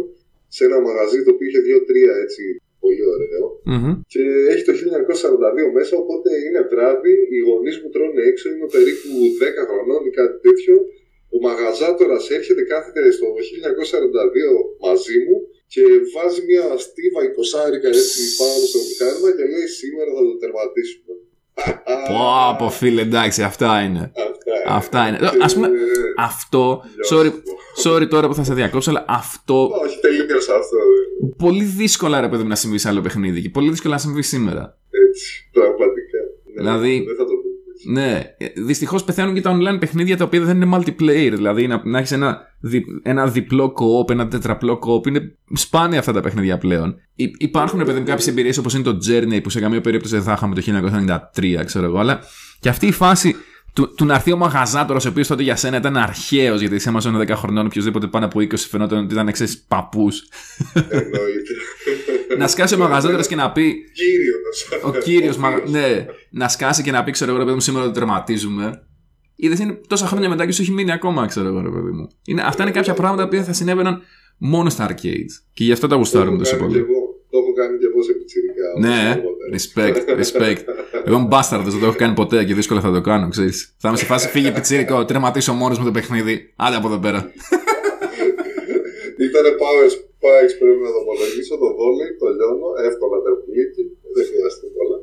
[0.56, 2.42] σε ένα μαγαζί το οποίο είχε δύο-τρία έτσι
[2.82, 3.44] πολύ ωραίο.
[3.72, 3.92] Μμμ.
[4.12, 9.10] Και έχει το 1942 μέσα, οπότε είναι βράδυ, οι γονείς μου τρώνε έξω, είμαι περίπου
[9.40, 10.76] 10 χρονών ή κάτι τέτοιο.
[11.34, 14.56] Ο μαγαζάτορας έρχεται, κάθεται στο 1942
[14.86, 15.36] μαζί μου
[15.72, 21.12] και βάζει μια στίβα 20 έτσι πάνω στο μηχάνημα και λέει: Σήμερα θα το τερματίσουμε.
[22.08, 24.12] Πω, πω φίλε, εντάξει, αυτά είναι.
[24.66, 25.16] Αυτά, Αυτά είναι.
[25.26, 25.68] Α πούμε,
[26.18, 26.82] αυτό.
[27.10, 27.32] Sorry,
[27.84, 29.70] sorry τώρα που θα σε διακόψω, αλλά αυτό.
[29.84, 30.76] Όχι, τελείωσα αυτό.
[31.38, 33.42] Πολύ δύσκολα ρε παιδί μου να συμβεί σε άλλο παιχνίδι.
[33.42, 34.78] Και πολύ δύσκολα να συμβεί σήμερα.
[35.08, 36.18] Έτσι, πραγματικά.
[36.54, 37.48] Ναι, Δηλαδή- Δεν θα το πω.
[37.48, 37.49] έτσι.
[37.92, 38.22] Ναι,
[38.66, 41.32] δυστυχώς πεθαίνουν και τα online παιχνίδια τα οποία δεν είναι multiplayer.
[41.34, 45.06] Δηλαδή να, να έχεις ένα, δι, ένα διπλό co-op, ένα τετραπλό co-op.
[45.06, 46.94] Είναι σπάνια αυτά τα παιχνίδια πλέον.
[47.14, 50.22] Υ- υπάρχουν παιδί μου κάποιες εμπειρίες όπως είναι το Journey που σε καμία περίπτωση δεν
[50.22, 50.62] θα είχαμε το
[51.40, 51.98] 1993, ξέρω εγώ.
[51.98, 52.20] Αλλά
[52.60, 53.36] και αυτή η φάση
[53.74, 56.92] του, του να έρθει ο μαγαζάτορο, ο οποίος τότε για σένα ήταν αρχαίος, γιατί σε
[56.94, 60.22] Amazon 10 χρονών, οποιοδήποτε πάνω από 20 φαινόταν ότι ήταν ξέρεις παππούς.
[60.74, 61.52] Εννοείται.
[62.38, 63.74] να σκάσει ο μαγαζάτορο και να πει.
[63.92, 64.82] Κύριος.
[64.82, 65.36] Ο κύριος,
[65.70, 68.82] ναι, να σκάσει και να πει, ξέρω εγώ, ρε παιδί μου, σήμερα το τερματίζουμε.
[69.36, 72.08] Είδες είναι τόσα χρόνια μετά και σου έχει μείνει ακόμα, ξέρω εγώ, ρε παιδί μου.
[72.26, 74.02] Είναι, αυτά είναι κάποια πράγματα που θα συνέβαιναν
[74.38, 75.32] μόνο στα arcades.
[75.52, 76.84] Και γι' αυτό τα γουστάρουμε τόσο Το έχω κάνει πολύ.
[76.84, 77.00] κι εγώ.
[77.30, 78.66] Το έχω κάνει και εγώ σε πιτσιρικά.
[78.80, 79.22] Ναι,
[79.56, 80.60] respect, respect.
[81.06, 83.74] Εγώ είμαι μπάσταρδος, δεν το έχω κάνει ποτέ και δύσκολα θα το κάνω, ξέρεις.
[83.78, 86.52] Θα είμαι σε φάση φύγε πιτσίρικο, τερματίσω μόνος με το παιχνίδι.
[86.56, 87.20] Άντε από εδώ πέρα.
[89.26, 91.54] Ήτανε power spikes πρέπει να το ομολογήσω.
[91.62, 93.82] Το βόλεϊ, το λιώνω, εύκολα τερπλίκι.
[94.16, 94.98] Δεν χρειάζεται πολλά.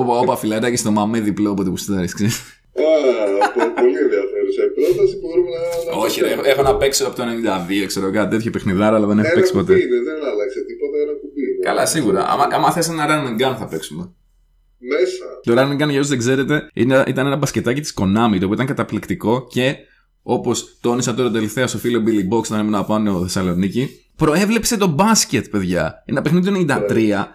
[0.00, 2.36] Όπα, όπα, φιλαράκι στο μαμέ διπλό όποτε που στάρει, ξέρεις.
[2.80, 5.14] Α, πο- πολύ ενδιαφέρουσα η πρόταση.
[5.22, 5.60] Μπορούμε να.
[5.86, 6.48] να Όχι, το ρε, κάνουμε.
[6.52, 7.22] έχω να παίξω από το
[7.82, 9.74] 92, ξέρω κάτι τέτοιο παιχνιδάρα, αλλά δεν έχω Ένα παίξει κουμπί ποτέ.
[9.84, 11.59] είναι, δεν άλλαξε τίποτα, ένα κουμπί είναι.
[11.70, 12.28] Καλά, σίγουρα.
[12.28, 14.10] Άμα, άμα θες ένα run and gun θα παίξουμε.
[14.78, 15.24] Μέσα.
[15.42, 18.44] Το Run and Gun, για όσους δεν ξέρετε, είναι- ήταν ένα μπασκετάκι της Konami, το
[18.44, 19.76] οποίο ήταν καταπληκτικό και
[20.22, 25.48] όπως τόνισα τώρα τελευταία στο φίλο Billy Box, όταν ήμουν πάνω Θεσσαλονίκη, προέβλεψε το μπάσκετ,
[25.48, 26.02] παιδιά.
[26.06, 27.26] Ένα παιχνίδι του 93,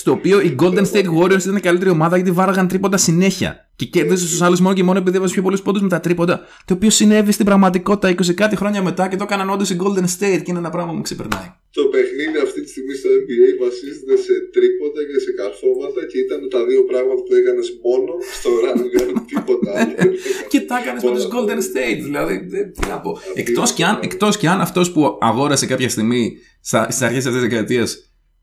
[0.00, 3.68] στο οποίο οι Golden State Warriors ήταν η καλύτερη ομάδα γιατί βάραγαν τρίποντα συνέχεια.
[3.76, 6.36] Και κέρδισε του άλλους μόνο και μόνο επειδή έβαζε πιο πολλούς πόντους με τα τρίποντα.
[6.64, 10.06] Το οποίο συνέβη στην πραγματικότητα 20 κάτι χρόνια μετά και το έκαναν όντως οι Golden
[10.16, 11.48] State και είναι ένα πράγμα που μου ξεπερνάει.
[11.78, 16.40] Το παιχνίδι αυτή τη στιγμή στο NBA βασίζεται σε τρίποντα και σε καρφώματα και ήταν
[16.54, 19.94] τα δύο πράγματα που έκανες μόνο στο run gun, τίποτα άλλο.
[20.52, 22.00] και τα έκανες με τους Golden State.
[22.08, 23.10] Δηλαδή, δεν- τι να πω.
[23.42, 26.22] Εκτός κι αν, εκτός κι αν αυτός που αγόρασε κάποια στιγμή
[26.60, 27.88] στις αρχές αυτής της δεκαετίας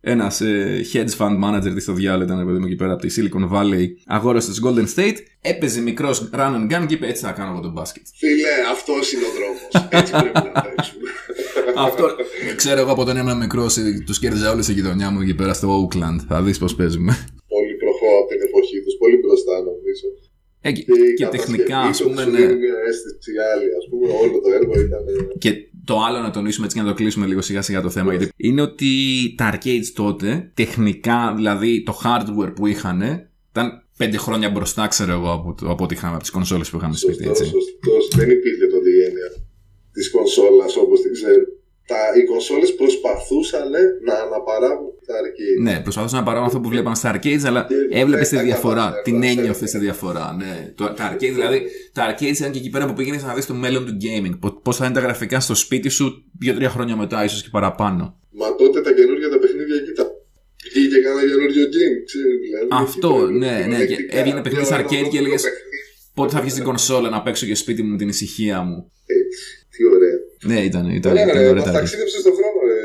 [0.02, 3.14] ένας ε, hedge fund manager της στο διάλογο ήταν παιδί μου εκεί πέρα από τη
[3.18, 7.32] Silicon Valley, αγόρασε τους Golden State, έπαιζε μικρός run and gun και είπε έτσι θα
[7.32, 8.06] κάνω εγώ τον μπάσκετ.
[8.16, 9.89] Φίλε, αυτός είναι ο δρόμος.
[9.99, 11.10] Έτσι πρέπει να παίξουμε.
[11.88, 12.06] Αυτό.
[12.56, 13.66] Ξέρω εγώ από όταν ήμουν μικρό,
[14.06, 16.20] τους κέρδιζα όλη η γειτονιά μου εκεί πέρα στο Oakland.
[16.28, 17.14] Θα δεις πώς παίζουμε.
[17.54, 20.08] πολύ προχώ από την εποχή τους, πολύ μπροστά νομίζω.
[20.64, 22.38] Ε, και, Και, η και κατασκευή τεχνικά, ας τους πούμε, σου ναι.
[22.38, 25.03] δίνει μια αίσθηση άλλη, ας πούμε, όλο το έργο ήταν.
[25.38, 25.51] Και
[25.86, 28.32] το άλλο να τονίσουμε έτσι και να το κλείσουμε λίγο σιγά σιγά το θέμα, γιατί
[28.38, 28.89] είναι ότι
[29.38, 33.01] τα arcades τότε, τεχνικά δηλαδή το hardware που είχαν,
[33.51, 36.78] ήταν πέντε χρόνια μπροστά, ξέρω εγώ, από, το- από ό,τι είχαμε από τις κονσόλες που
[36.78, 37.55] είχαμε στο σπίτι, Σωστό, έτσι.
[37.55, 38.18] σωστό.
[38.18, 39.30] Δεν υπήρχε τότε η έννοια
[39.93, 41.45] της κονσόλας όπως την ξέρουμε.
[41.91, 43.70] Τα, οι κονσόλες προσπαθούσαν
[44.07, 44.91] να αναπαράγουν
[45.42, 45.76] τα arcade.
[45.76, 48.52] Ναι, προσπαθούσαν να παράγουν αυτό που βλέπαν στα arcades, αλλά Και έβλεπες δεν τη τα
[48.52, 48.76] διαφορά.
[48.76, 49.28] κατάφεραν, Την ναι.
[49.28, 50.72] ένιωθες τη διαφορά, ναι.
[50.76, 51.62] Το, τα arcades, δηλαδή,
[51.94, 54.52] τα arcades ήταν και εκεί πέρα που πήγαινες να δεις το μέλλον του gaming.
[54.64, 58.20] Πώς θα είναι τα γραφικά στο σπίτι σου δύο-τρία χρόνια μετά, ίσως και παραπάνω.
[58.32, 60.06] Μα τότε τα καινούργια τα παιχνίδια κοίτα.
[60.74, 62.68] Βγήκε κανένα καινούριο game, ξέρεις δηλαδή.
[62.72, 64.20] Αυτό, εκεί ναι, πρέπει, ναι, και κυριολεκτικά.
[64.20, 65.78] έβγαινε παιχνίδι στα Ένα arcade και ολόκληρο έλεγες, παιχνίδι.
[66.14, 68.92] Πότε θα βγεις στην κονσόλα να παίξω και σπίτι μου με την ησυχία μου.
[69.20, 69.42] Έτσι.
[69.74, 70.18] Τι ωραία.
[70.50, 71.74] Ναι, ήταν, ήταν, Ωραία, ήταν ρε, ωραία μας τα arcade.
[71.74, 72.80] ταξίδεψε στον χρόνο, ρε.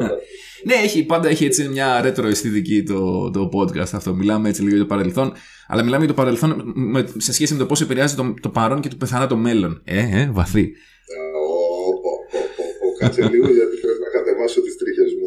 [0.64, 4.14] Ναι, έχει, πάντα έχει έτσι μια ρέτρο αισθητική το, το podcast αυτό.
[4.14, 5.32] Μιλάμε έτσι λίγο για το παρελθόν,
[5.66, 8.80] αλλά μιλάμε για το παρελθόν με, σε σχέση με το πώς επηρεάζει το, το παρόν
[8.80, 9.82] και το πεθανά το μέλλον.
[9.84, 10.62] Ε, ε, βαθύ.
[10.62, 12.98] Ω, πω, πω, πω, πω.
[12.98, 15.26] Κάτσε λίγο γιατί πρέπει να κατεβάσω τις τρίχες μου.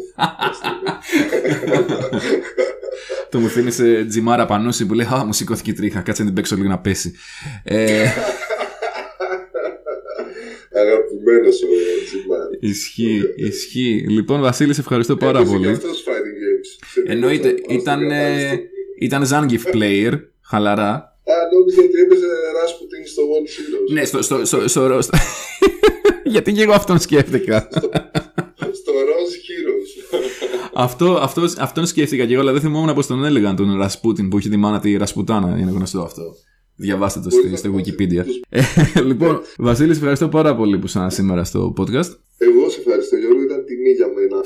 [3.30, 6.00] το μου θύμισε Τζιμάρα Πανούση που λέει Α, μου σηκώθηκε η τρίχα.
[6.00, 7.12] Κάτσε να την παίξω λίγο να πέσει.
[10.76, 11.66] Ε, Αγαπημένος ο
[12.04, 12.46] Τζιμάρ.
[12.60, 14.04] ισχύει, ισχύει.
[14.08, 15.64] Λοιπόν, Βασίλης, σε ευχαριστώ πάρα Έπαιζε πολύ.
[15.66, 17.02] και αυτός fighting games.
[17.12, 18.58] Εννοείται, Όσο ήταν, το ε, κατάλαβα.
[19.00, 20.92] ήταν Zangief player, χαλαρά.
[20.92, 22.26] Α, νόμιζα ότι έπαιζε
[22.58, 23.92] Rasputin στο World Heroes.
[23.92, 25.18] Ναι, στο, στο, στο, στο, στο-
[26.32, 27.68] Γιατί και εγώ αυτόν σκέφτηκα.
[28.72, 30.18] Στο Rose Heroes.
[30.74, 34.38] αυτό, αυτός, αυτόν σκέφτηκα και εγώ, αλλά δεν θυμόμουν πώ τον έλεγαν τον Ρασπούτιν που
[34.38, 35.56] είχε τη μάνα τη Ρασπουτάνα.
[35.60, 36.22] Είναι γνωστό αυτό.
[36.76, 38.22] Διαβάστε το στη, Μπορείς στο να Wikipedia.
[38.26, 38.60] τους- Ε,
[39.10, 42.10] λοιπόν, Βασίλης, σε ευχαριστώ πάρα πολύ που ήσασταν σήμερα στο podcast.
[42.38, 44.38] Εγώ σε ευχαριστώ Γιώργο, ήταν τιμή για μένα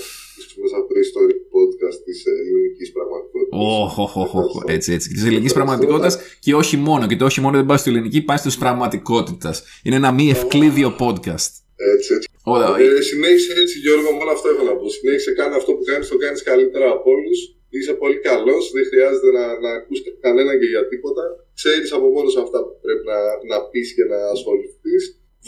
[0.63, 3.59] μέσα από το ιστορικό podcast της ελληνικής πραγματικότητας.
[3.83, 5.09] Όχ, όχ, όχ, όχ, έτσι, έτσι.
[5.15, 6.15] Της ελληνικής πραγματικότητας
[6.45, 7.03] και όχι μόνο.
[7.07, 9.57] Και το όχι μόνο δεν πάει στη ελληνική, πάει στη πραγματικότητας.
[9.85, 11.51] Είναι ένα μη ευκλήδιο podcast.
[11.95, 12.29] Έτσι, έτσι.
[12.55, 14.87] Όλα, Ε, συνέχισε έτσι Γιώργο, μόνο αυτό έχω να πω.
[14.99, 17.39] Συνέχισε, κάνε αυτό που κάνεις, το κάνεις καλύτερα από όλους.
[17.77, 21.25] Είσαι πολύ καλός, δεν χρειάζεται να, να ακούς κανέναν και για τίποτα.
[21.61, 23.19] Ξέρεις από μόνος αυτά που πρέπει να,
[23.51, 25.03] να πεις και να ασχοληθείς.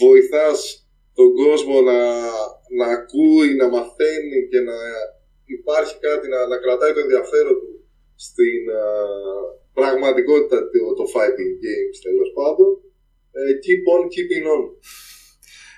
[0.05, 0.59] Βοηθάς
[1.19, 2.01] τον κόσμο να,
[2.79, 4.79] να ακούει, να μαθαίνει και να
[5.57, 7.73] υπάρχει κάτι να, να κρατάει το ενδιαφέρον του
[8.27, 8.85] στην, α,
[9.79, 12.71] πραγματικότητα το, το fighting games τέλος πάντων.
[13.39, 14.63] Ε, keep on keeping on.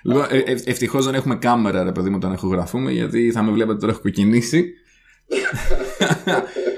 [0.07, 3.51] Λοιπόν, ε, ε, ευτυχώς δεν έχουμε κάμερα, ρε παιδί μου, όταν ηχογραφούμε, γιατί θα με
[3.51, 4.73] βλέπετε τώρα έχω κοκκινήσει.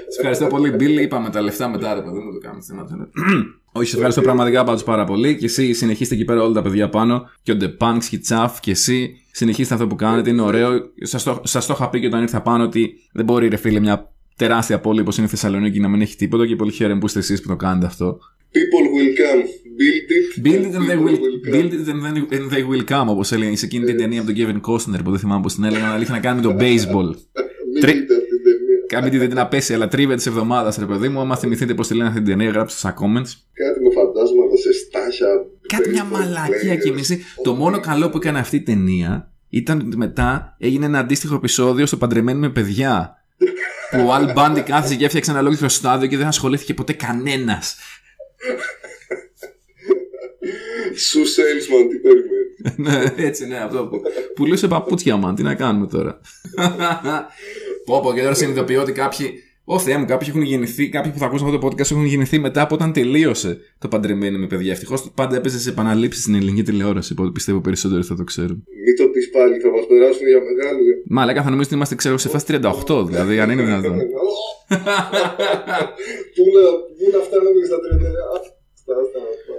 [0.08, 1.02] Σε ευχαριστώ πολύ, Μπίλι.
[1.02, 3.08] Είπαμε τα λεφτά μετά, ρε παιδί μου, το κάνουμε θέματα.
[3.72, 5.36] Όχι, σε ευχαριστώ πραγματικά πάντως πάρα πολύ.
[5.36, 7.30] Και εσύ συνεχίστε εκεί πέρα όλα τα παιδιά πάνω.
[7.42, 9.16] Και ο Ντεπάνξ και η Τσαφ και εσύ.
[9.30, 10.70] Συνεχίστε αυτό που κάνετε, είναι ωραίο.
[11.02, 13.80] Σας το, σας το είχα πει και όταν ήρθα πάνω ότι δεν μπορεί, ρε φίλε,
[13.80, 16.46] μια τεράστια πόλη όπως είναι η Θεσσαλονίκη να μην έχει τίποτα.
[16.46, 18.18] Και πολύ χαίρομαι που είστε εσείς που το κάνετε αυτό.
[18.52, 19.42] People will come.
[19.80, 20.46] Build it.
[20.46, 23.32] Build it and they will, People build it and then- and they will come, όπως
[23.32, 25.90] έλεγε σε εκείνη την ταινία από τον Kevin Costner που δεν θυμάμαι πώς την έλεγαν,
[25.90, 27.14] αλλά είχε να κάνει με το baseball.
[27.72, 28.06] Μην Τρι-
[28.88, 29.26] δείτε αυτή την ταινία.
[29.26, 31.20] Κάντε τη να πέσει, αλλά τρίβε της εβδομάδας, ρε παιδί μου.
[31.20, 33.30] Άμα θυμηθείτε πώς τη λένε αυτή την ταινία, γράψτε στα comments.
[33.52, 35.28] Κάτι με φαντάσματα σε στάχια.
[35.66, 36.82] Κάτι μια baseball μαλακία players.
[36.82, 37.24] και μισή.
[37.42, 41.86] Το μόνο καλό που έκανε αυτή η ταινία ήταν ότι μετά έγινε ένα αντίστοιχο επεισόδιο
[41.86, 43.22] στο Παντρεμένοι με παιδιά.
[43.90, 47.76] που ο Al Bundy κάθισε και έφτιαξε ένα ολόκληρο στάδιο και δεν ασχολήθηκε ποτέ κανένας.
[50.96, 52.76] Σου salesman, τι περιμένεις;
[53.16, 54.00] ναι, έτσι, ναι, αυτό που.
[54.34, 55.34] Πουλούσε παπούτσια, μαν.
[55.34, 56.20] Τι να κάνουμε τώρα;
[57.88, 59.42] Πω, πω, και τώρα συνειδητοποιώ ότι κάποιοι.
[59.70, 62.38] Ω Θεέ μου, κάποιοι έχουν γεννηθεί, κάποιοι που θα ακούσουν αυτό το podcast έχουν γεννηθεί
[62.38, 64.72] μετά από όταν τελείωσε το παντρεμένο με παιδιά.
[64.72, 67.12] Ευτυχώς πάντα έπαιζες σε επαναλήψεις στην ελληνική τηλεόραση.
[67.12, 68.64] Οπότε πιστεύω περισσότερο θα το ξέρουν.
[68.84, 70.78] Μην το πεις πάλι, θα μας περάσουν για μεγάλο.
[71.08, 73.96] Μαλάκα θα νομίζω ότι είμαστε, ξέρω, σε φάση 38, δηλαδή, αν είναι δυνατόν.
[76.34, 76.62] Πού να,
[76.98, 77.80] πού να φτάνουμε στα 30.
[78.34, 78.36] Α,
[78.80, 79.54] Στα, στα, στα.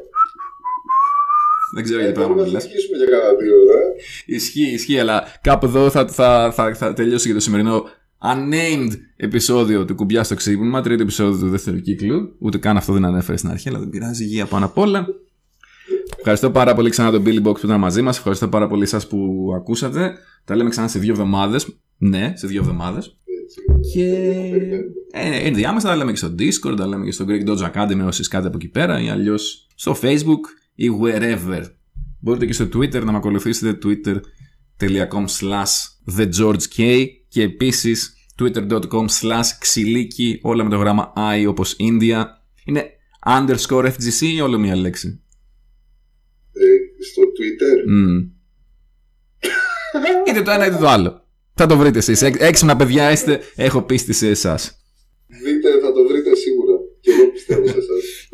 [1.76, 2.64] Δεν ξέρω Ε, γιατί Μπορούμε πράγμα να μιλάς.
[2.64, 3.80] συνεχίσουμε για κάνα δύο ώρα.
[3.80, 3.86] ε.
[4.26, 7.90] Ισχύει, ισχύει, αλλά κάπου εδώ θα, θα, θα, θα τελειώσει και το σημερινό
[8.22, 12.36] unnamed επεισόδιο του Κουμπιά στο Ξύπνημα, τρίτο επεισόδιο του δεύτερου κύκλου.
[12.40, 14.24] Ούτε καν αυτό δεν ανέφερε στην αρχή, αλλά δεν πειράζει.
[14.24, 15.08] Υγεία πάνω απ' όλα.
[16.18, 18.18] Ευχαριστώ πάρα πολύ ξανά τον Billy Box που ήταν μαζί μας.
[18.18, 20.18] Ευχαριστώ πάρα πολύ εσάς που ακούσατε.
[20.44, 21.80] Τα λέμε ξανά σε δύο εβδομάδες.
[21.98, 23.18] Ναι, σε δύο εβδομάδες.
[23.44, 23.92] Έτσι.
[23.94, 24.06] Και
[25.12, 28.24] ε, ενδιάμεσα τα λέμε και στο Discord, τα λέμε και στο Greek Dodge Academy όσοι
[28.24, 30.44] σκάτε από εκεί πέρα ή αλλιώς στο Facebook
[30.76, 31.64] ή wherever.
[32.20, 35.74] Μπορείτε και στο Twitter να με ακολουθήσετε twitter.com slash
[36.18, 42.24] thegeorgek και επίσης twitter.com slash ξυλίκι όλα με το γράμμα I όπως India.
[42.66, 42.90] Είναι
[43.26, 45.22] underscore FGC ή όλο μία λέξη;
[46.54, 47.84] Ε, στο Twitter.
[47.88, 48.18] Μμμ.
[50.30, 51.24] είτε το ένα είτε το άλλο.
[51.54, 52.22] Θα το βρείτε εσείς.
[52.22, 54.74] Έξ- Έξυπνα παιδιά είστε, έχω πίστη σε εσάς.
[55.44, 56.74] Δείτε, θα το βρείτε σίγουρα.
[57.02, 58.28] Και εγώ πιστεύω σε εσάς.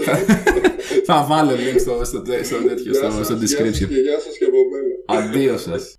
[1.06, 3.88] Θα βάλω link στο, στο, στο, τέτοιο, στο, στο description.
[3.88, 5.24] Και γεια σας και από μένα.
[5.24, 5.98] Αντίο σας.